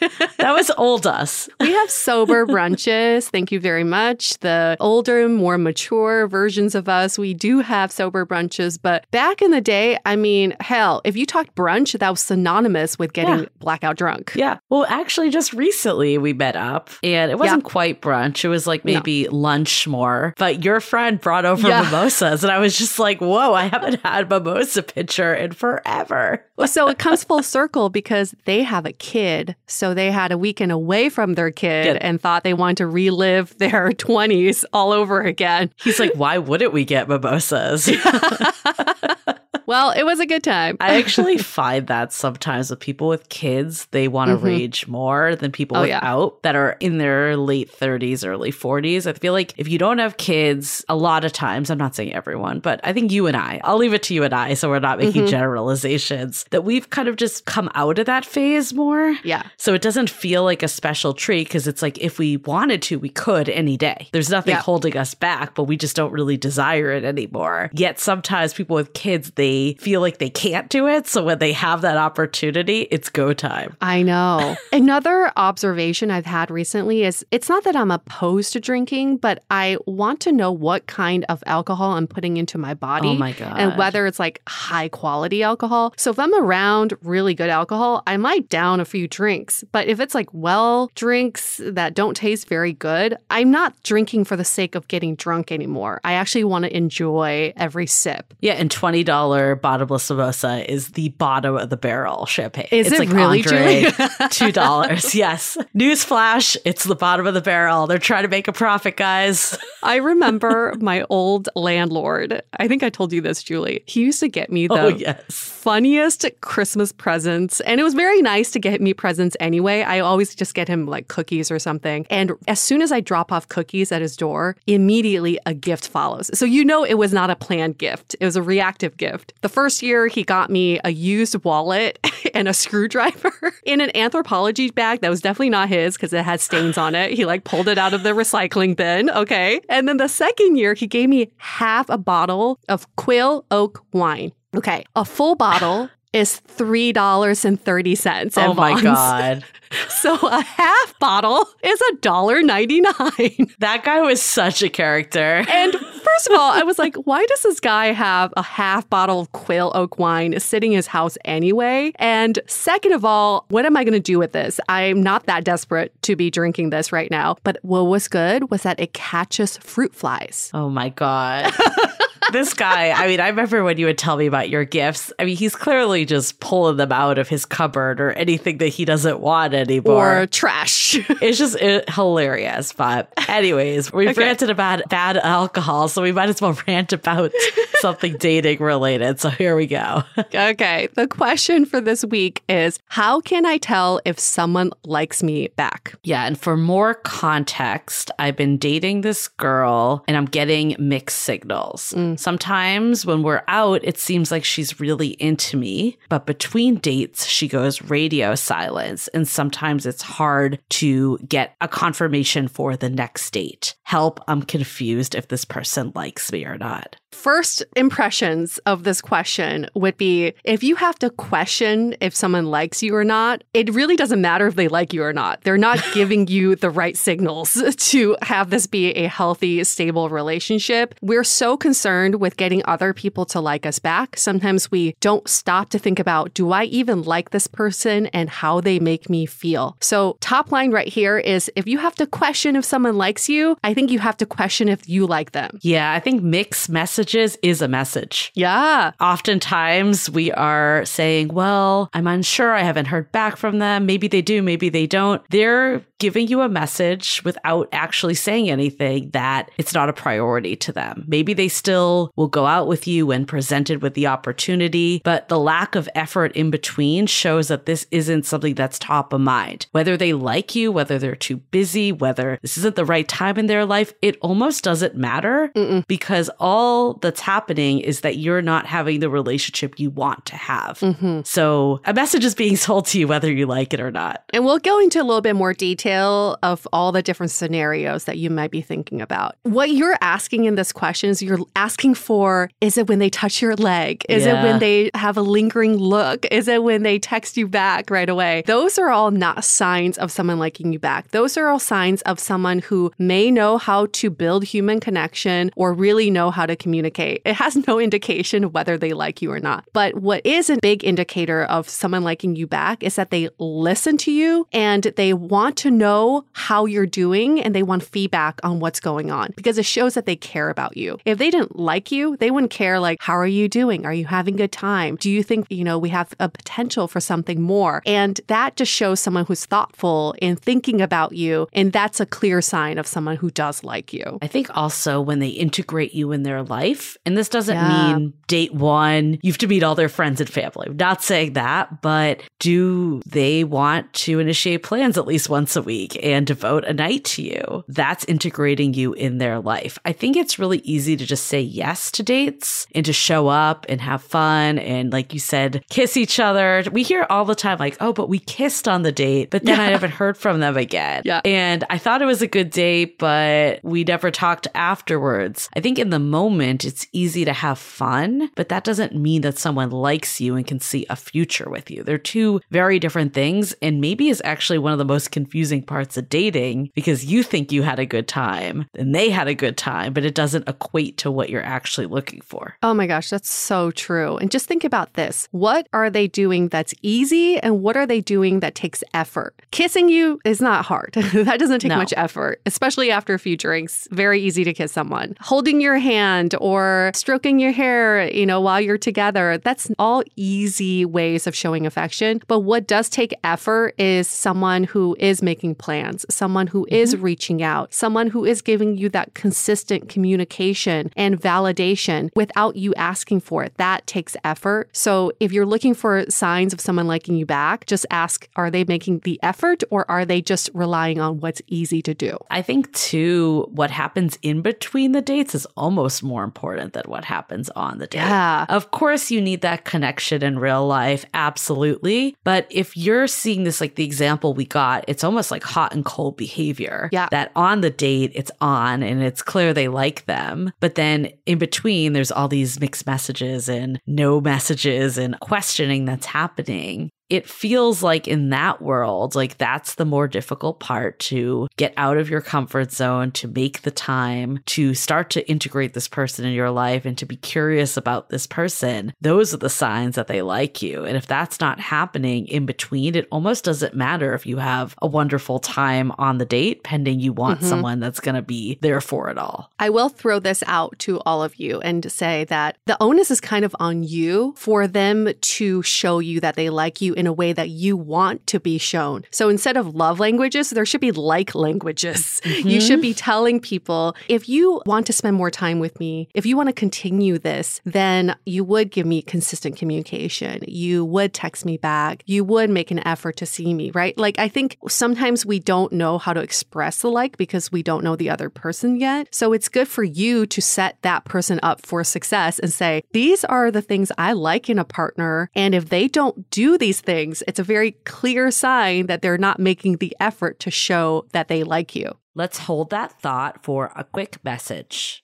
that 0.38 0.52
was 0.52 0.70
old 0.76 1.06
us. 1.06 1.48
we 1.60 1.72
have 1.72 1.90
sober 1.90 2.46
brunches. 2.46 3.28
Thank 3.28 3.50
you 3.52 3.60
very 3.60 3.84
much. 3.84 4.38
The 4.38 4.76
older, 4.80 5.28
more 5.28 5.58
mature 5.58 6.26
versions 6.26 6.74
of 6.74 6.88
us, 6.88 7.18
we 7.18 7.34
do 7.34 7.60
have 7.60 7.90
sober 7.90 8.26
brunches. 8.26 8.78
But 8.80 9.10
back 9.10 9.40
in 9.40 9.50
the 9.50 9.60
day, 9.60 9.98
I 10.04 10.16
mean, 10.16 10.54
hell, 10.60 11.00
if 11.04 11.16
you 11.16 11.26
talked 11.26 11.54
brunch, 11.54 11.98
that 11.98 12.10
was 12.10 12.20
synonymous 12.20 12.73
synonymous 12.74 12.98
with 12.98 13.12
getting 13.12 13.40
Yeah. 13.40 13.44
blackout 13.60 13.96
drunk. 13.96 14.32
Yeah. 14.34 14.58
Well, 14.70 14.86
actually, 14.88 15.30
just 15.30 15.52
recently 15.52 16.18
we 16.18 16.32
met 16.32 16.56
up 16.56 16.90
and 17.02 17.30
it 17.30 17.38
wasn't 17.38 17.64
quite 17.64 18.00
brunch. 18.00 18.44
It 18.44 18.48
was 18.48 18.66
like 18.66 18.84
No. 18.84 18.94
maybe 18.94 19.28
lunch 19.28 19.86
more. 19.86 20.34
But 20.38 20.64
your 20.64 20.80
friend 20.80 21.20
brought 21.20 21.44
over 21.44 21.68
Yeah. 21.68 21.82
mimosas 21.82 22.42
and 22.44 22.52
I 22.52 22.58
was 22.58 22.76
just 22.76 22.98
like, 22.98 23.20
whoa, 23.20 23.54
I 23.54 23.64
haven't 23.66 24.00
had 24.04 24.28
mimosa 24.28 24.82
pitcher 24.82 25.34
in 25.34 25.52
forever. 25.52 26.44
Well, 26.56 26.68
so 26.68 26.88
it 26.88 26.98
comes 26.98 27.24
full 27.24 27.42
circle 27.42 27.88
because 27.88 28.34
they 28.44 28.62
have 28.62 28.86
a 28.86 28.92
kid. 28.92 29.56
So 29.66 29.94
they 29.94 30.10
had 30.10 30.32
a 30.32 30.38
weekend 30.38 30.72
away 30.72 31.08
from 31.08 31.34
their 31.34 31.50
kid 31.50 31.84
Good. 31.84 31.96
and 31.96 32.20
thought 32.20 32.44
they 32.44 32.54
wanted 32.54 32.78
to 32.78 32.86
relive 32.86 33.56
their 33.58 33.90
20s 33.92 34.64
all 34.72 34.92
over 34.92 35.20
again. 35.20 35.70
He's 35.82 35.98
like, 35.98 36.12
why 36.14 36.38
wouldn't 36.38 36.72
we 36.72 36.84
get 36.84 37.08
mimosas? 37.08 37.90
Well, 39.74 39.90
it 39.92 40.04
was 40.04 40.20
a 40.20 40.26
good 40.26 40.44
time. 40.44 40.76
I 40.80 40.96
actually 40.98 41.38
find 41.58 41.86
that 41.86 42.12
sometimes 42.12 42.68
with 42.70 42.80
people 42.80 43.08
with 43.08 43.28
kids, 43.30 43.86
they 43.92 44.08
want 44.08 44.30
to 44.30 44.36
Mhm. 44.36 44.42
rage 44.44 44.86
more 44.86 45.34
than 45.36 45.50
people 45.52 45.78
Oh, 45.78 45.82
yeah. 45.84 46.00
without 46.00 46.42
that 46.42 46.54
are 46.54 46.76
in 46.80 46.98
their 46.98 47.36
late 47.36 47.70
30s, 47.70 48.26
early 48.26 48.52
40s. 48.52 49.06
I 49.06 49.14
feel 49.14 49.32
like 49.32 49.54
if 49.56 49.66
you 49.68 49.78
don't 49.78 49.98
have 49.98 50.16
kids, 50.18 50.84
a 50.88 50.94
lot 50.94 51.24
of 51.24 51.32
times, 51.32 51.70
I'm 51.70 51.78
not 51.78 51.94
saying 51.94 52.12
everyone, 52.14 52.60
but 52.60 52.78
I 52.84 52.92
think 52.92 53.10
you 53.10 53.26
and 53.26 53.36
I, 53.36 53.60
I'll 53.64 53.78
leave 53.78 53.94
it 53.94 54.02
to 54.04 54.14
you 54.14 54.22
and 54.22 54.34
I, 54.34 54.52
so 54.54 54.68
we're 54.68 54.80
not 54.80 54.98
making 54.98 55.24
Mhm. 55.24 55.28
generalizations, 55.30 56.44
that 56.50 56.64
we've 56.64 56.90
kind 56.90 57.08
of 57.08 57.16
just 57.16 57.44
come 57.46 57.70
out 57.74 57.98
of 57.98 58.06
that 58.06 58.24
phase 58.24 58.72
more. 58.74 59.16
yeah. 59.24 59.42
So 59.56 59.72
it 59.74 59.82
doesn't 59.82 60.10
feel 60.10 60.44
like 60.44 60.62
a 60.62 60.68
special 60.68 61.14
treat 61.14 61.48
because 61.48 61.66
it's 61.66 61.82
like 61.82 61.98
if 61.98 62.18
we 62.18 62.36
wanted 62.38 62.82
to, 62.82 62.98
we 62.98 63.08
could 63.08 63.48
any 63.48 63.76
day. 63.76 64.08
There's 64.12 64.30
nothing 64.30 64.52
Yeah. 64.54 64.60
holding 64.62 64.96
us 64.96 65.14
back, 65.14 65.54
but 65.54 65.64
we 65.64 65.76
just 65.76 65.96
don't 65.96 66.12
really 66.12 66.36
desire 66.36 66.90
it 66.92 67.04
anymore. 67.04 67.70
Yet 67.72 67.98
sometimes 67.98 68.52
people 68.52 68.76
with 68.76 68.92
kids, 68.92 69.32
they 69.36 69.53
feel 69.74 70.00
like 70.00 70.18
they 70.18 70.30
can't 70.30 70.68
do 70.68 70.86
it. 70.86 71.06
So 71.06 71.24
when 71.24 71.38
they 71.38 71.52
have 71.52 71.80
that 71.82 71.96
opportunity, 71.96 72.82
it's 72.90 73.08
go 73.08 73.32
time. 73.32 73.76
I 73.80 74.02
know. 74.02 74.56
Another 74.72 75.32
observation 75.36 76.10
I've 76.10 76.26
had 76.26 76.50
recently 76.50 77.04
is 77.04 77.24
it's 77.30 77.48
not 77.48 77.64
that 77.64 77.76
I'm 77.76 77.90
opposed 77.90 78.52
to 78.54 78.60
drinking, 78.60 79.18
but 79.18 79.42
I 79.50 79.78
want 79.86 80.20
to 80.20 80.32
know 80.32 80.52
what 80.52 80.86
kind 80.86 81.24
of 81.28 81.42
alcohol 81.46 81.92
I'm 81.92 82.06
putting 82.06 82.36
into 82.36 82.58
my 82.58 82.74
body. 82.74 83.08
Oh 83.08 83.14
my 83.14 83.32
God. 83.32 83.58
And 83.58 83.76
whether 83.78 84.06
it's 84.06 84.18
like 84.18 84.42
high 84.48 84.88
quality 84.88 85.42
alcohol. 85.42 85.94
So 85.96 86.10
if 86.10 86.18
I'm 86.18 86.34
around 86.34 86.94
really 87.02 87.34
good 87.34 87.50
alcohol, 87.50 88.02
I 88.06 88.16
might 88.16 88.48
down 88.48 88.80
a 88.80 88.84
few 88.84 89.08
drinks. 89.08 89.64
But 89.72 89.88
if 89.88 90.00
it's 90.00 90.14
like 90.14 90.28
well 90.32 90.90
drinks 90.94 91.60
that 91.64 91.94
don't 91.94 92.16
taste 92.16 92.48
very 92.48 92.72
good, 92.72 93.16
I'm 93.30 93.50
not 93.50 93.80
drinking 93.82 94.24
for 94.24 94.36
the 94.36 94.44
sake 94.44 94.74
of 94.74 94.88
getting 94.88 95.14
drunk 95.14 95.52
anymore. 95.52 96.00
I 96.04 96.14
actually 96.14 96.44
want 96.44 96.64
to 96.64 96.76
enjoy 96.76 97.52
every 97.56 97.86
sip. 97.86 98.34
Yeah, 98.40 98.54
and 98.54 98.70
twenty 98.70 99.04
dollar 99.44 99.56
bottomless 99.56 100.08
samosa 100.08 100.64
is 100.64 100.88
the 100.90 101.10
bottom 101.10 101.56
of 101.56 101.70
the 101.70 101.76
barrel 101.76 102.26
champagne. 102.26 102.68
Is 102.70 102.86
it's 102.88 102.96
it 102.96 102.98
like 103.00 103.10
really, 103.10 103.42
Andre, 103.44 103.90
Julie? 103.90 104.08
Two 104.30 104.52
dollars. 104.52 105.14
yes. 105.14 105.56
Newsflash: 105.74 106.56
It's 106.64 106.84
the 106.84 106.96
bottom 106.96 107.26
of 107.26 107.34
the 107.34 107.40
barrel. 107.40 107.86
They're 107.86 107.98
trying 107.98 108.22
to 108.22 108.28
make 108.28 108.48
a 108.48 108.52
profit, 108.52 108.96
guys. 108.96 109.58
I 109.82 109.96
remember 109.96 110.74
my 110.80 111.04
old 111.10 111.48
landlord. 111.54 112.42
I 112.58 112.68
think 112.68 112.82
I 112.82 112.90
told 112.90 113.12
you 113.12 113.20
this, 113.20 113.42
Julie. 113.42 113.82
He 113.86 114.00
used 114.00 114.20
to 114.20 114.28
get 114.28 114.50
me 114.50 114.66
oh, 114.70 114.76
the 114.76 114.82
oh 114.82 114.88
yes. 114.88 115.20
funniest 115.28 116.26
Christmas 116.40 116.92
presents. 116.92 117.60
And 117.60 117.80
it 117.80 117.84
was 117.84 117.94
very 117.94 118.22
nice 118.22 118.50
to 118.52 118.58
get 118.58 118.80
me 118.80 118.94
presents 118.94 119.36
anyway. 119.40 119.82
I 119.82 120.00
always 120.00 120.34
just 120.34 120.54
get 120.54 120.68
him 120.68 120.86
like 120.86 121.08
cookies 121.08 121.50
or 121.50 121.58
something. 121.58 122.06
And 122.08 122.32
as 122.48 122.60
soon 122.60 122.80
as 122.80 122.92
I 122.92 123.00
drop 123.00 123.30
off 123.30 123.48
cookies 123.48 123.92
at 123.92 124.00
his 124.00 124.16
door, 124.16 124.56
immediately 124.66 125.38
a 125.44 125.52
gift 125.52 125.88
follows. 125.88 126.30
So 126.36 126.46
you 126.46 126.64
know 126.64 126.84
it 126.84 126.94
was 126.94 127.12
not 127.12 127.28
a 127.28 127.36
planned 127.36 127.76
gift, 127.76 128.16
it 128.20 128.24
was 128.24 128.36
a 128.36 128.42
reactive 128.42 128.96
gift. 128.96 129.33
The 129.42 129.48
first 129.50 129.82
year, 129.82 130.06
he 130.06 130.24
got 130.24 130.48
me 130.50 130.80
a 130.84 130.90
used 130.90 131.44
wallet 131.44 131.98
and 132.34 132.48
a 132.48 132.54
screwdriver 132.54 133.52
in 133.64 133.80
an 133.82 133.90
Anthropologie 133.94 134.74
bag 134.74 135.00
that 135.02 135.10
was 135.10 135.20
definitely 135.20 135.50
not 135.50 135.68
his 135.68 135.96
because 135.96 136.12
it 136.12 136.24
had 136.24 136.40
stains 136.40 136.78
on 136.78 136.94
it. 136.94 137.12
He 137.12 137.26
like 137.26 137.44
pulled 137.44 137.68
it 137.68 137.76
out 137.76 137.92
of 137.92 138.02
the 138.02 138.10
recycling 138.10 138.74
bin. 138.74 139.10
Okay. 139.10 139.60
And 139.68 139.86
then 139.86 139.98
the 139.98 140.08
second 140.08 140.56
year, 140.56 140.72
he 140.74 140.86
gave 140.86 141.08
me 141.10 141.30
half 141.36 141.90
a 141.90 141.98
bottle 141.98 142.58
of 142.68 142.86
Quail 142.96 143.44
Oak 143.50 143.84
wine. 143.92 144.32
Okay. 144.56 144.84
A 144.96 145.04
full 145.04 145.34
bottle 145.34 145.90
is 146.14 146.40
$3.30. 146.56 148.36
at 148.36 148.48
Oh 148.48 148.54
my 148.54 148.80
god. 148.80 149.44
So 149.88 150.14
a 150.28 150.40
half 150.40 150.98
bottle 151.00 151.48
is 151.64 151.80
a 151.92 151.96
dollar 151.96 152.42
ninety 152.42 152.80
nine. 152.80 153.52
That 153.58 153.82
guy 153.84 154.00
was 154.02 154.22
such 154.22 154.62
a 154.62 154.68
character. 154.68 155.44
And 155.48 155.74
first 156.14 156.28
of 156.28 156.38
all, 156.38 156.52
I 156.52 156.62
was 156.62 156.78
like, 156.78 156.96
why 156.96 157.24
does 157.26 157.42
this 157.42 157.60
guy 157.60 157.86
have 157.86 158.32
a 158.36 158.42
half 158.42 158.88
bottle 158.88 159.20
of 159.20 159.32
Quail 159.32 159.72
Oak 159.74 159.98
wine 159.98 160.38
sitting 160.38 160.72
in 160.72 160.76
his 160.76 160.86
house 160.86 161.18
anyway? 161.24 161.92
And 161.96 162.38
second 162.46 162.92
of 162.92 163.04
all, 163.04 163.46
what 163.48 163.66
am 163.66 163.76
I 163.76 163.84
going 163.84 163.94
to 163.94 164.00
do 164.00 164.18
with 164.18 164.32
this? 164.32 164.60
I'm 164.68 165.02
not 165.02 165.26
that 165.26 165.44
desperate 165.44 165.92
to 166.02 166.14
be 166.14 166.30
drinking 166.30 166.70
this 166.70 166.92
right 166.92 167.10
now. 167.10 167.36
But 167.42 167.58
what 167.62 167.84
was 167.84 168.08
good 168.08 168.50
was 168.50 168.62
that 168.62 168.78
it 168.78 168.92
catches 168.92 169.56
fruit 169.58 169.94
flies. 169.94 170.50
Oh 170.54 170.68
my 170.68 170.90
God. 170.90 171.52
this 172.32 172.54
guy, 172.54 172.90
I 172.90 173.06
mean, 173.06 173.20
I 173.20 173.28
remember 173.28 173.62
when 173.64 173.78
you 173.78 173.86
would 173.86 173.98
tell 173.98 174.16
me 174.16 174.26
about 174.26 174.48
your 174.48 174.64
gifts. 174.64 175.12
I 175.18 175.24
mean, 175.24 175.36
he's 175.36 175.54
clearly 175.54 176.04
just 176.04 176.40
pulling 176.40 176.76
them 176.76 176.92
out 176.92 177.18
of 177.18 177.28
his 177.28 177.44
cupboard 177.44 178.00
or 178.00 178.12
anything 178.12 178.58
that 178.58 178.68
he 178.68 178.84
doesn't 178.84 179.20
want 179.20 179.54
anymore. 179.54 180.22
Or 180.22 180.26
trash. 180.26 180.94
it's 181.20 181.38
just 181.38 181.60
uh, 181.60 181.82
hilarious. 181.88 182.72
But, 182.72 183.12
anyways, 183.28 183.92
we've 183.92 184.10
Okay. 184.10 184.20
ranted 184.20 184.50
about 184.50 184.88
bad 184.88 185.16
alcohol, 185.18 185.88
so 185.88 186.02
we 186.02 186.12
might 186.12 186.28
as 186.28 186.40
well 186.40 186.56
rant 186.68 186.92
about 186.92 187.32
something 187.80 188.16
dating 188.18 188.58
related. 188.60 189.20
So, 189.20 189.30
here 189.30 189.56
we 189.56 189.66
go. 189.66 190.02
okay. 190.34 190.88
The 190.94 191.06
question 191.08 191.64
for 191.64 191.80
this 191.80 192.04
week 192.04 192.42
is 192.48 192.78
How 192.86 193.20
can 193.20 193.46
I 193.46 193.58
tell 193.58 194.00
if 194.04 194.18
someone 194.18 194.70
likes 194.84 195.22
me 195.22 195.48
back? 195.56 195.94
Yeah, 196.04 196.26
and 196.26 196.38
for 196.38 196.56
more 196.56 196.94
context, 196.94 198.10
I've 198.18 198.36
been 198.36 198.58
dating 198.58 199.00
this 199.02 199.28
girl 199.28 200.04
and 200.06 200.16
I'm 200.16 200.26
getting 200.26 200.76
mixed 200.78 201.18
signals. 201.20 201.92
Sometimes 202.16 203.04
when 203.04 203.22
we're 203.22 203.42
out, 203.48 203.82
it 203.84 203.98
seems 203.98 204.30
like 204.30 204.44
she's 204.44 204.80
really 204.80 205.08
into 205.20 205.56
me, 205.56 205.98
but 206.08 206.26
between 206.26 206.76
dates, 206.76 207.26
she 207.26 207.48
goes 207.48 207.82
radio 207.82 208.34
silence. 208.34 209.08
And 209.08 209.26
sometimes 209.26 209.86
it's 209.86 210.02
hard 210.02 210.58
to 210.70 211.18
get 211.28 211.54
a 211.60 211.68
confirmation 211.68 212.48
for 212.48 212.76
the 212.76 212.90
next 212.90 213.30
date. 213.32 213.74
Help, 213.82 214.20
I'm 214.28 214.42
confused 214.42 215.14
if 215.14 215.28
this 215.28 215.44
person 215.44 215.92
likes 215.94 216.32
me 216.32 216.44
or 216.44 216.58
not. 216.58 216.96
First 217.14 217.64
impressions 217.76 218.58
of 218.66 218.82
this 218.82 219.00
question 219.00 219.68
would 219.74 219.96
be 219.96 220.34
if 220.42 220.62
you 220.62 220.74
have 220.74 220.98
to 220.98 221.08
question 221.10 221.96
if 222.00 222.14
someone 222.14 222.46
likes 222.46 222.82
you 222.82 222.94
or 222.94 223.04
not, 223.04 223.44
it 223.54 223.72
really 223.72 223.96
doesn't 223.96 224.20
matter 224.20 224.46
if 224.48 224.56
they 224.56 224.68
like 224.68 224.92
you 224.92 225.02
or 225.02 225.12
not. 225.12 225.40
They're 225.42 225.56
not 225.56 225.82
giving 225.94 226.26
you 226.26 226.56
the 226.56 226.68
right 226.68 226.96
signals 226.96 227.54
to 227.76 228.16
have 228.20 228.50
this 228.50 228.66
be 228.66 228.90
a 228.90 229.06
healthy, 229.06 229.62
stable 229.64 230.10
relationship. 230.10 230.96
We're 231.00 231.24
so 231.24 231.56
concerned 231.56 232.16
with 232.16 232.36
getting 232.36 232.62
other 232.66 232.92
people 232.92 233.24
to 233.26 233.40
like 233.40 233.64
us 233.64 233.78
back. 233.78 234.18
Sometimes 234.18 234.70
we 234.70 234.96
don't 235.00 235.26
stop 235.26 235.70
to 235.70 235.78
think 235.78 235.98
about 235.98 236.34
do 236.34 236.50
I 236.50 236.64
even 236.64 237.02
like 237.02 237.30
this 237.30 237.46
person 237.46 238.06
and 238.08 238.28
how 238.28 238.60
they 238.60 238.80
make 238.80 239.08
me 239.08 239.24
feel? 239.24 239.76
So, 239.80 240.18
top 240.20 240.50
line 240.50 240.72
right 240.72 240.88
here 240.88 241.16
is 241.16 241.50
if 241.54 241.66
you 241.66 241.78
have 241.78 241.94
to 241.94 242.06
question 242.06 242.56
if 242.56 242.64
someone 242.64 242.98
likes 242.98 243.28
you, 243.28 243.56
I 243.62 243.72
think 243.72 243.90
you 243.90 244.00
have 244.00 244.16
to 244.18 244.26
question 244.26 244.68
if 244.68 244.88
you 244.88 245.06
like 245.06 245.30
them. 245.30 245.58
Yeah, 245.62 245.92
I 245.92 246.00
think 246.00 246.22
mixed 246.22 246.68
messages 246.68 247.03
is 247.14 247.60
a 247.60 247.68
message. 247.68 248.30
Yeah. 248.34 248.92
Oftentimes 249.00 250.08
we 250.08 250.30
are 250.32 250.84
saying, 250.84 251.28
well, 251.28 251.90
I'm 251.92 252.06
unsure. 252.06 252.54
I 252.54 252.62
haven't 252.62 252.86
heard 252.86 253.10
back 253.12 253.36
from 253.36 253.58
them. 253.58 253.84
Maybe 253.84 254.08
they 254.08 254.22
do, 254.22 254.42
maybe 254.42 254.68
they 254.68 254.86
don't. 254.86 255.22
They're 255.30 255.84
giving 255.98 256.28
you 256.28 256.42
a 256.42 256.48
message 256.48 257.22
without 257.24 257.68
actually 257.72 258.14
saying 258.14 258.50
anything 258.50 259.10
that 259.10 259.50
it's 259.58 259.72
not 259.74 259.88
a 259.88 259.92
priority 259.92 260.54
to 260.54 260.72
them. 260.72 261.04
Maybe 261.06 261.32
they 261.34 261.48
still 261.48 262.12
will 262.16 262.28
go 262.28 262.46
out 262.46 262.68
with 262.68 262.86
you 262.86 263.06
when 263.06 263.26
presented 263.26 263.80
with 263.82 263.94
the 263.94 264.06
opportunity, 264.06 265.00
but 265.04 265.28
the 265.28 265.38
lack 265.38 265.74
of 265.74 265.88
effort 265.94 266.32
in 266.32 266.50
between 266.50 267.06
shows 267.06 267.48
that 267.48 267.66
this 267.66 267.86
isn't 267.90 268.26
something 268.26 268.54
that's 268.54 268.78
top 268.78 269.12
of 269.12 269.20
mind. 269.20 269.66
Whether 269.72 269.96
they 269.96 270.12
like 270.12 270.54
you, 270.54 270.70
whether 270.70 270.98
they're 270.98 271.16
too 271.16 271.38
busy, 271.38 271.90
whether 271.90 272.38
this 272.42 272.58
isn't 272.58 272.76
the 272.76 272.84
right 272.84 273.08
time 273.08 273.38
in 273.38 273.46
their 273.46 273.64
life, 273.64 273.94
it 274.02 274.18
almost 274.20 274.62
doesn't 274.62 274.96
matter 274.96 275.52
because 275.88 276.28
all 276.38 276.93
that's 277.00 277.20
happening 277.20 277.80
is 277.80 278.00
that 278.00 278.16
you're 278.16 278.42
not 278.42 278.66
having 278.66 279.00
the 279.00 279.10
relationship 279.10 279.78
you 279.78 279.90
want 279.90 280.24
to 280.26 280.36
have. 280.36 280.78
Mm-hmm. 280.80 281.20
So 281.24 281.80
a 281.84 281.94
message 281.94 282.24
is 282.24 282.34
being 282.34 282.56
sold 282.64 282.86
to 282.86 282.98
you 282.98 283.08
whether 283.08 283.32
you 283.32 283.46
like 283.46 283.72
it 283.74 283.80
or 283.80 283.90
not. 283.90 284.24
And 284.32 284.44
we'll 284.44 284.58
go 284.58 284.78
into 284.78 285.00
a 285.00 285.04
little 285.04 285.20
bit 285.20 285.36
more 285.36 285.54
detail 285.54 286.38
of 286.42 286.66
all 286.72 286.92
the 286.92 287.02
different 287.02 287.32
scenarios 287.32 288.04
that 288.04 288.18
you 288.18 288.30
might 288.30 288.50
be 288.50 288.60
thinking 288.60 289.00
about. 289.00 289.36
What 289.42 289.70
you're 289.70 289.96
asking 290.00 290.44
in 290.44 290.54
this 290.54 290.72
question 290.72 291.10
is 291.10 291.22
you're 291.22 291.40
asking 291.56 291.94
for 291.94 292.50
is 292.60 292.78
it 292.78 292.88
when 292.88 292.98
they 292.98 293.10
touch 293.10 293.42
your 293.42 293.54
leg? 293.56 294.04
Is 294.08 294.26
it 294.26 294.34
when 294.34 294.58
they 294.58 294.90
have 294.94 295.16
a 295.16 295.22
lingering 295.22 295.76
look? 295.76 296.26
Is 296.30 296.48
it 296.48 296.62
when 296.62 296.82
they 296.82 296.98
text 296.98 297.36
you 297.36 297.46
back 297.48 297.90
right 297.90 298.08
away? 298.08 298.42
Those 298.46 298.78
are 298.78 298.90
all 298.90 299.10
not 299.10 299.44
signs 299.44 299.98
of 299.98 300.10
someone 300.10 300.38
liking 300.38 300.72
you 300.72 300.78
back. 300.78 301.10
Those 301.10 301.36
are 301.36 301.48
all 301.48 301.58
signs 301.58 302.02
of 302.02 302.18
someone 302.18 302.60
who 302.60 302.92
may 302.98 303.30
know 303.30 303.58
how 303.58 303.86
to 303.92 304.10
build 304.10 304.44
human 304.44 304.80
connection 304.80 305.50
or 305.56 305.72
really 305.72 306.10
know 306.10 306.30
how 306.30 306.46
to 306.46 306.56
communicate 306.56 306.83
communicate. 306.84 307.22
It 307.24 307.34
has 307.34 307.56
no 307.66 307.78
indication 307.78 308.52
whether 308.52 308.76
they 308.76 308.92
like 308.92 309.22
you 309.22 309.32
or 309.32 309.40
not. 309.40 309.64
But 309.72 309.94
what 309.94 310.24
is 310.24 310.50
a 310.50 310.58
big 310.58 310.84
indicator 310.84 311.44
of 311.44 311.68
someone 311.68 312.04
liking 312.04 312.36
you 312.36 312.46
back 312.46 312.82
is 312.82 312.96
that 312.96 313.10
they 313.10 313.28
listen 313.38 313.96
to 313.98 314.12
you 314.12 314.46
and 314.52 314.84
they 314.96 315.12
want 315.14 315.56
to 315.58 315.70
know 315.70 316.24
how 316.32 316.66
you're 316.66 316.86
doing 316.86 317.40
and 317.40 317.54
they 317.54 317.62
want 317.62 317.82
feedback 317.82 318.40
on 318.42 318.60
what's 318.60 318.80
going 318.80 319.10
on 319.10 319.32
because 319.36 319.58
it 319.58 319.64
shows 319.64 319.94
that 319.94 320.06
they 320.06 320.16
care 320.16 320.50
about 320.50 320.76
you. 320.76 320.98
If 321.04 321.18
they 321.18 321.30
didn't 321.30 321.58
like 321.58 321.90
you, 321.90 322.16
they 322.18 322.30
wouldn't 322.30 322.50
care 322.50 322.78
like, 322.78 322.98
how 323.00 323.16
are 323.16 323.26
you 323.26 323.48
doing? 323.48 323.86
Are 323.86 323.94
you 323.94 324.04
having 324.06 324.34
a 324.34 324.38
good 324.38 324.52
time? 324.52 324.96
Do 324.96 325.10
you 325.10 325.22
think, 325.22 325.46
you 325.50 325.64
know, 325.64 325.78
we 325.78 325.88
have 325.90 326.12
a 326.20 326.28
potential 326.28 326.88
for 326.88 327.00
something 327.00 327.40
more? 327.40 327.82
And 327.86 328.20
that 328.26 328.56
just 328.56 328.72
shows 328.72 329.00
someone 329.00 329.24
who's 329.24 329.46
thoughtful 329.46 330.14
in 330.20 330.36
thinking 330.36 330.80
about 330.80 331.12
you. 331.12 331.48
And 331.52 331.72
that's 331.72 332.00
a 332.00 332.06
clear 332.06 332.42
sign 332.42 332.78
of 332.78 332.86
someone 332.86 333.16
who 333.16 333.30
does 333.30 333.64
like 333.64 333.92
you. 333.92 334.18
I 334.20 334.26
think 334.26 334.54
also 334.56 335.00
when 335.00 335.20
they 335.20 335.28
integrate 335.28 335.94
you 335.94 336.12
in 336.12 336.24
their 336.24 336.42
life, 336.42 336.73
and 337.04 337.16
this 337.16 337.28
doesn't 337.28 337.56
yeah. 337.56 337.96
mean 337.96 338.12
date 338.26 338.54
one, 338.54 339.18
you 339.22 339.30
have 339.30 339.38
to 339.38 339.46
meet 339.46 339.62
all 339.62 339.74
their 339.74 339.88
friends 339.88 340.20
and 340.20 340.28
family. 340.28 340.66
I'm 340.68 340.76
not 340.76 341.02
saying 341.02 341.34
that, 341.34 341.82
but 341.82 342.22
do 342.40 343.00
they 343.06 343.44
want 343.44 343.92
to 343.94 344.18
initiate 344.18 344.62
plans 344.62 344.96
at 344.96 345.06
least 345.06 345.28
once 345.28 345.56
a 345.56 345.62
week 345.62 345.98
and 346.02 346.26
devote 346.26 346.64
a 346.64 346.72
night 346.72 347.04
to 347.04 347.22
you? 347.22 347.64
That's 347.68 348.04
integrating 348.04 348.74
you 348.74 348.92
in 348.92 349.18
their 349.18 349.40
life. 349.40 349.78
I 349.84 349.92
think 349.92 350.16
it's 350.16 350.38
really 350.38 350.58
easy 350.58 350.96
to 350.96 351.04
just 351.04 351.26
say 351.26 351.40
yes 351.40 351.90
to 351.92 352.02
dates 352.02 352.66
and 352.74 352.84
to 352.86 352.92
show 352.92 353.28
up 353.28 353.66
and 353.68 353.80
have 353.80 354.02
fun 354.02 354.58
and, 354.58 354.92
like 354.92 355.12
you 355.12 355.20
said, 355.20 355.64
kiss 355.70 355.96
each 355.96 356.18
other. 356.20 356.64
We 356.72 356.82
hear 356.82 357.06
all 357.10 357.24
the 357.24 357.34
time, 357.34 357.58
like, 357.58 357.76
oh, 357.80 357.92
but 357.92 358.08
we 358.08 358.18
kissed 358.18 358.68
on 358.68 358.82
the 358.82 358.92
date, 358.92 359.30
but 359.30 359.44
then 359.44 359.58
yeah. 359.58 359.64
I 359.64 359.70
haven't 359.70 359.92
heard 359.92 360.16
from 360.16 360.40
them 360.40 360.56
again. 360.56 361.02
Yeah. 361.04 361.20
And 361.24 361.64
I 361.70 361.78
thought 361.78 362.02
it 362.02 362.06
was 362.06 362.22
a 362.22 362.26
good 362.26 362.50
date, 362.50 362.98
but 362.98 363.60
we 363.62 363.84
never 363.84 364.10
talked 364.10 364.46
afterwards. 364.54 365.48
I 365.56 365.60
think 365.60 365.78
in 365.78 365.90
the 365.90 365.98
moment, 365.98 366.53
it's 366.62 366.86
easy 366.92 367.24
to 367.24 367.32
have 367.32 367.58
fun, 367.58 368.30
but 368.34 368.50
that 368.50 368.64
doesn't 368.64 368.94
mean 368.94 369.22
that 369.22 369.38
someone 369.38 369.70
likes 369.70 370.20
you 370.20 370.36
and 370.36 370.46
can 370.46 370.60
see 370.60 370.84
a 370.90 370.96
future 370.96 371.48
with 371.48 371.70
you. 371.70 371.82
They're 371.82 371.96
two 371.96 372.40
very 372.50 372.78
different 372.78 373.14
things. 373.14 373.54
And 373.62 373.80
maybe 373.80 374.08
is 374.08 374.20
actually 374.24 374.58
one 374.58 374.72
of 374.72 374.78
the 374.78 374.84
most 374.84 375.10
confusing 375.10 375.62
parts 375.62 375.96
of 375.96 376.08
dating 376.08 376.70
because 376.74 377.04
you 377.04 377.22
think 377.22 377.50
you 377.50 377.62
had 377.62 377.78
a 377.78 377.86
good 377.86 378.08
time 378.08 378.66
and 378.74 378.94
they 378.94 379.10
had 379.10 379.28
a 379.28 379.34
good 379.34 379.56
time, 379.56 379.92
but 379.92 380.04
it 380.04 380.14
doesn't 380.14 380.48
equate 380.48 380.98
to 380.98 381.10
what 381.10 381.30
you're 381.30 381.42
actually 381.42 381.86
looking 381.86 382.20
for. 382.20 382.56
Oh 382.62 382.74
my 382.74 382.86
gosh, 382.86 383.10
that's 383.10 383.30
so 383.30 383.70
true. 383.70 384.16
And 384.18 384.30
just 384.30 384.46
think 384.46 384.64
about 384.64 384.94
this. 384.94 385.28
What 385.30 385.68
are 385.72 385.90
they 385.90 386.06
doing 386.08 386.48
that's 386.48 386.74
easy 386.82 387.38
and 387.38 387.62
what 387.62 387.76
are 387.76 387.86
they 387.86 388.00
doing 388.00 388.40
that 388.40 388.54
takes 388.54 388.84
effort? 388.92 389.40
Kissing 389.50 389.88
you 389.88 390.20
is 390.24 390.40
not 390.40 390.64
hard. 390.64 390.92
that 390.94 391.38
doesn't 391.38 391.60
take 391.60 391.70
no. 391.70 391.76
much 391.76 391.94
effort, 391.96 392.40
especially 392.46 392.90
after 392.90 393.14
a 393.14 393.18
few 393.18 393.36
drinks. 393.36 393.88
Very 393.90 394.20
easy 394.20 394.44
to 394.44 394.52
kiss 394.52 394.72
someone. 394.72 395.14
Holding 395.20 395.60
your 395.60 395.78
hand 395.78 396.34
or 396.44 396.90
stroking 396.94 397.40
your 397.40 397.52
hair, 397.52 398.06
you 398.12 398.26
know, 398.26 398.38
while 398.38 398.60
you're 398.60 398.76
together, 398.76 399.38
that's 399.38 399.70
all 399.78 400.02
easy 400.14 400.84
ways 400.84 401.26
of 401.26 401.34
showing 401.34 401.64
affection. 401.64 402.20
But 402.26 402.40
what 402.40 402.66
does 402.66 402.90
take 402.90 403.14
effort 403.24 403.74
is 403.78 404.06
someone 404.06 404.64
who 404.64 404.94
is 405.00 405.22
making 405.22 405.54
plans, 405.54 406.04
someone 406.10 406.46
who 406.46 406.66
mm-hmm. 406.66 406.74
is 406.74 406.98
reaching 406.98 407.42
out, 407.42 407.72
someone 407.72 408.08
who 408.08 408.26
is 408.26 408.42
giving 408.42 408.76
you 408.76 408.90
that 408.90 409.14
consistent 409.14 409.88
communication 409.88 410.92
and 410.96 411.18
validation 411.18 412.10
without 412.14 412.56
you 412.56 412.74
asking 412.74 413.20
for 413.20 413.42
it. 413.42 413.56
That 413.56 413.86
takes 413.86 414.14
effort. 414.22 414.68
So 414.76 415.12
if 415.20 415.32
you're 415.32 415.46
looking 415.46 415.72
for 415.72 416.04
signs 416.10 416.52
of 416.52 416.60
someone 416.60 416.86
liking 416.86 417.16
you 417.16 417.24
back, 417.24 417.64
just 417.64 417.86
ask 417.90 418.28
are 418.36 418.50
they 418.50 418.64
making 418.64 418.98
the 418.98 419.18
effort 419.22 419.64
or 419.70 419.90
are 419.90 420.04
they 420.04 420.20
just 420.20 420.50
relying 420.52 421.00
on 421.00 421.20
what's 421.20 421.40
easy 421.46 421.80
to 421.80 421.94
do? 421.94 422.18
I 422.30 422.42
think, 422.42 422.70
too, 422.74 423.48
what 423.50 423.70
happens 423.70 424.18
in 424.20 424.42
between 424.42 424.92
the 424.92 425.00
dates 425.00 425.34
is 425.34 425.46
almost 425.56 426.02
more 426.02 426.33
important 426.34 426.72
than 426.72 426.82
what 426.86 427.04
happens 427.04 427.48
on 427.50 427.78
the 427.78 427.86
date. 427.86 427.98
Yeah. 427.98 428.46
Of 428.48 428.72
course, 428.72 429.10
you 429.10 429.20
need 429.20 429.42
that 429.42 429.64
connection 429.64 430.24
in 430.24 430.38
real 430.38 430.66
life. 430.66 431.04
Absolutely. 431.14 432.16
But 432.24 432.46
if 432.50 432.76
you're 432.76 433.06
seeing 433.06 433.44
this, 433.44 433.60
like 433.60 433.76
the 433.76 433.84
example 433.84 434.34
we 434.34 434.44
got, 434.44 434.84
it's 434.88 435.04
almost 435.04 435.30
like 435.30 435.44
hot 435.44 435.72
and 435.72 435.84
cold 435.84 436.16
behavior. 436.16 436.88
Yeah. 436.92 437.08
That 437.10 437.30
on 437.36 437.60
the 437.60 437.70
date, 437.70 438.10
it's 438.14 438.32
on 438.40 438.82
and 438.82 439.02
it's 439.02 439.22
clear 439.22 439.54
they 439.54 439.68
like 439.68 440.06
them. 440.06 440.52
But 440.58 440.74
then 440.74 441.12
in 441.24 441.38
between, 441.38 441.92
there's 441.92 442.10
all 442.10 442.28
these 442.28 442.58
mixed 442.58 442.86
messages 442.86 443.48
and 443.48 443.80
no 443.86 444.20
messages 444.20 444.98
and 444.98 445.18
questioning 445.20 445.84
that's 445.84 446.06
happening 446.06 446.90
it 447.10 447.28
feels 447.28 447.82
like 447.82 448.08
in 448.08 448.30
that 448.30 448.62
world, 448.62 449.14
like 449.14 449.38
that's 449.38 449.74
the 449.74 449.84
more 449.84 450.08
difficult 450.08 450.60
part 450.60 450.98
to 450.98 451.48
get 451.56 451.74
out 451.76 451.96
of 451.96 452.08
your 452.08 452.20
comfort 452.20 452.72
zone, 452.72 453.10
to 453.12 453.28
make 453.28 453.62
the 453.62 453.70
time, 453.70 454.40
to 454.46 454.74
start 454.74 455.10
to 455.10 455.28
integrate 455.28 455.74
this 455.74 455.88
person 455.88 456.24
in 456.24 456.32
your 456.32 456.50
life 456.50 456.84
and 456.84 456.96
to 456.98 457.06
be 457.06 457.16
curious 457.16 457.76
about 457.76 458.08
this 458.08 458.26
person. 458.26 458.92
Those 459.00 459.34
are 459.34 459.38
the 459.38 459.50
signs 459.50 459.96
that 459.96 460.06
they 460.06 460.22
like 460.22 460.62
you. 460.62 460.84
And 460.84 460.96
if 460.96 461.06
that's 461.06 461.40
not 461.40 461.60
happening 461.60 462.26
in 462.26 462.46
between, 462.46 462.94
it 462.94 463.08
almost 463.10 463.44
doesn't 463.44 463.74
matter 463.74 464.14
if 464.14 464.26
you 464.26 464.38
have 464.38 464.74
a 464.80 464.86
wonderful 464.86 465.38
time 465.38 465.92
on 465.98 466.18
the 466.18 466.24
date, 466.24 466.64
pending 466.64 467.00
you 467.00 467.12
want 467.12 467.40
mm-hmm. 467.40 467.48
someone 467.48 467.80
that's 467.80 468.00
going 468.00 468.14
to 468.14 468.22
be 468.22 468.58
there 468.62 468.80
for 468.80 469.10
it 469.10 469.18
all. 469.18 469.50
I 469.58 469.70
will 469.70 469.88
throw 469.88 470.18
this 470.18 470.42
out 470.46 470.78
to 470.80 471.00
all 471.00 471.22
of 471.22 471.36
you 471.36 471.60
and 471.60 471.90
say 471.90 472.24
that 472.24 472.56
the 472.66 472.82
onus 472.82 473.10
is 473.10 473.20
kind 473.20 473.44
of 473.44 473.54
on 473.60 473.82
you 473.82 474.34
for 474.36 474.66
them 474.66 475.08
to 475.20 475.62
show 475.62 475.98
you 475.98 476.20
that 476.20 476.36
they 476.36 476.50
like 476.50 476.80
you 476.94 477.00
in 477.00 477.06
a 477.06 477.12
way 477.12 477.32
that 477.32 477.50
you 477.50 477.76
want 477.76 478.26
to 478.28 478.40
be 478.40 478.58
shown. 478.58 479.04
So 479.10 479.28
instead 479.28 479.56
of 479.56 479.74
love 479.74 480.00
languages, 480.00 480.50
there 480.50 480.66
should 480.66 480.80
be 480.80 480.92
like 480.92 481.34
languages. 481.34 482.20
Mm-hmm. 482.24 482.48
You 482.54 482.60
should 482.60 482.80
be 482.80 482.94
telling 482.94 483.40
people 483.40 483.96
if 484.08 484.28
you 484.28 484.62
want 484.64 484.86
to 484.86 484.92
spend 484.92 485.16
more 485.16 485.30
time 485.30 485.58
with 485.58 485.80
me, 485.80 486.08
if 486.14 486.24
you 486.24 486.36
want 486.36 486.50
to 486.50 486.52
continue 486.52 487.18
this, 487.18 487.60
then 487.64 488.14
you 488.26 488.44
would 488.44 488.70
give 488.70 488.86
me 488.86 489.02
consistent 489.02 489.56
communication. 489.56 490.44
You 490.46 490.84
would 490.84 491.12
text 491.12 491.44
me 491.44 491.56
back. 491.56 492.04
You 492.06 492.22
would 492.22 492.50
make 492.50 492.70
an 492.70 492.86
effort 492.86 493.16
to 493.16 493.26
see 493.26 493.52
me, 493.54 493.72
right? 493.72 493.96
Like 493.98 494.18
I 494.18 494.28
think 494.28 494.56
sometimes 494.68 495.26
we 495.26 495.40
don't 495.40 495.72
know 495.72 495.98
how 495.98 496.12
to 496.12 496.20
express 496.20 496.82
the 496.82 496.90
like 496.90 497.16
because 497.16 497.50
we 497.50 497.62
don't 497.62 497.82
know 497.82 497.96
the 497.96 498.10
other 498.10 498.30
person 498.30 498.76
yet. 498.76 499.08
So 499.10 499.32
it's 499.32 499.48
good 499.48 499.66
for 499.66 499.82
you 499.82 500.26
to 500.26 500.40
set 500.40 500.80
that 500.82 501.04
person 501.04 501.40
up 501.42 501.66
for 501.66 501.82
success 501.82 502.38
and 502.38 502.52
say, 502.52 502.84
these 502.92 503.24
are 503.24 503.50
the 503.50 503.62
things 503.62 503.90
I 503.98 504.12
like 504.12 504.48
in 504.48 504.58
a 504.58 504.64
partner. 504.64 505.30
And 505.34 505.54
if 505.54 505.70
they 505.70 505.88
don't 505.88 506.30
do 506.30 506.56
these 506.56 506.80
things, 506.84 507.22
it's 507.26 507.38
a 507.38 507.44
very 507.44 507.72
clear 507.84 508.30
sign 508.30 508.86
that 508.86 509.02
they're 509.02 509.18
not 509.18 509.38
making 509.38 509.76
the 509.76 509.94
effort 510.00 510.40
to 510.40 510.50
show 510.50 511.06
that 511.12 511.28
they 511.28 511.44
like 511.44 511.76
you. 511.76 511.92
Let's 512.14 512.38
hold 512.38 512.70
that 512.70 513.00
thought 513.00 513.44
for 513.44 513.72
a 513.76 513.84
quick 513.84 514.18
message. 514.24 515.03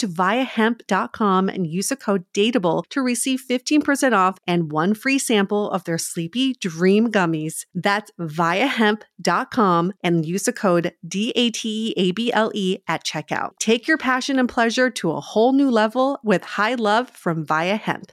to 0.00 0.08
viiahemp.com 0.08 1.48
and 1.48 1.66
use 1.66 1.88
the 1.88 1.96
code 1.96 2.24
DATEABLE 2.34 2.84
to 2.90 3.02
receive 3.02 3.42
15% 3.48 4.12
off 4.12 4.38
and 4.46 4.72
one 4.72 4.94
free 4.94 5.18
sample 5.18 5.70
of 5.70 5.84
their 5.84 5.98
Sleepy 5.98 6.54
Dream 6.54 7.10
gummies. 7.10 7.64
That's 7.74 8.10
viiahemp.com 8.18 9.92
and 10.02 10.26
use 10.26 10.44
the 10.44 10.52
code 10.52 10.94
DATEABLE 11.06 12.82
at 12.88 13.04
checkout. 13.04 13.50
Take 13.58 13.86
your 13.86 13.98
passion 13.98 14.38
and 14.38 14.48
pleasure 14.48 14.90
to 14.90 15.12
a 15.12 15.20
whole 15.20 15.52
new 15.52 15.70
level 15.70 16.18
with 16.24 16.42
high 16.44 16.74
love 16.74 17.10
from 17.10 17.46
Viia 17.46 17.78
Hemp. 17.78 18.12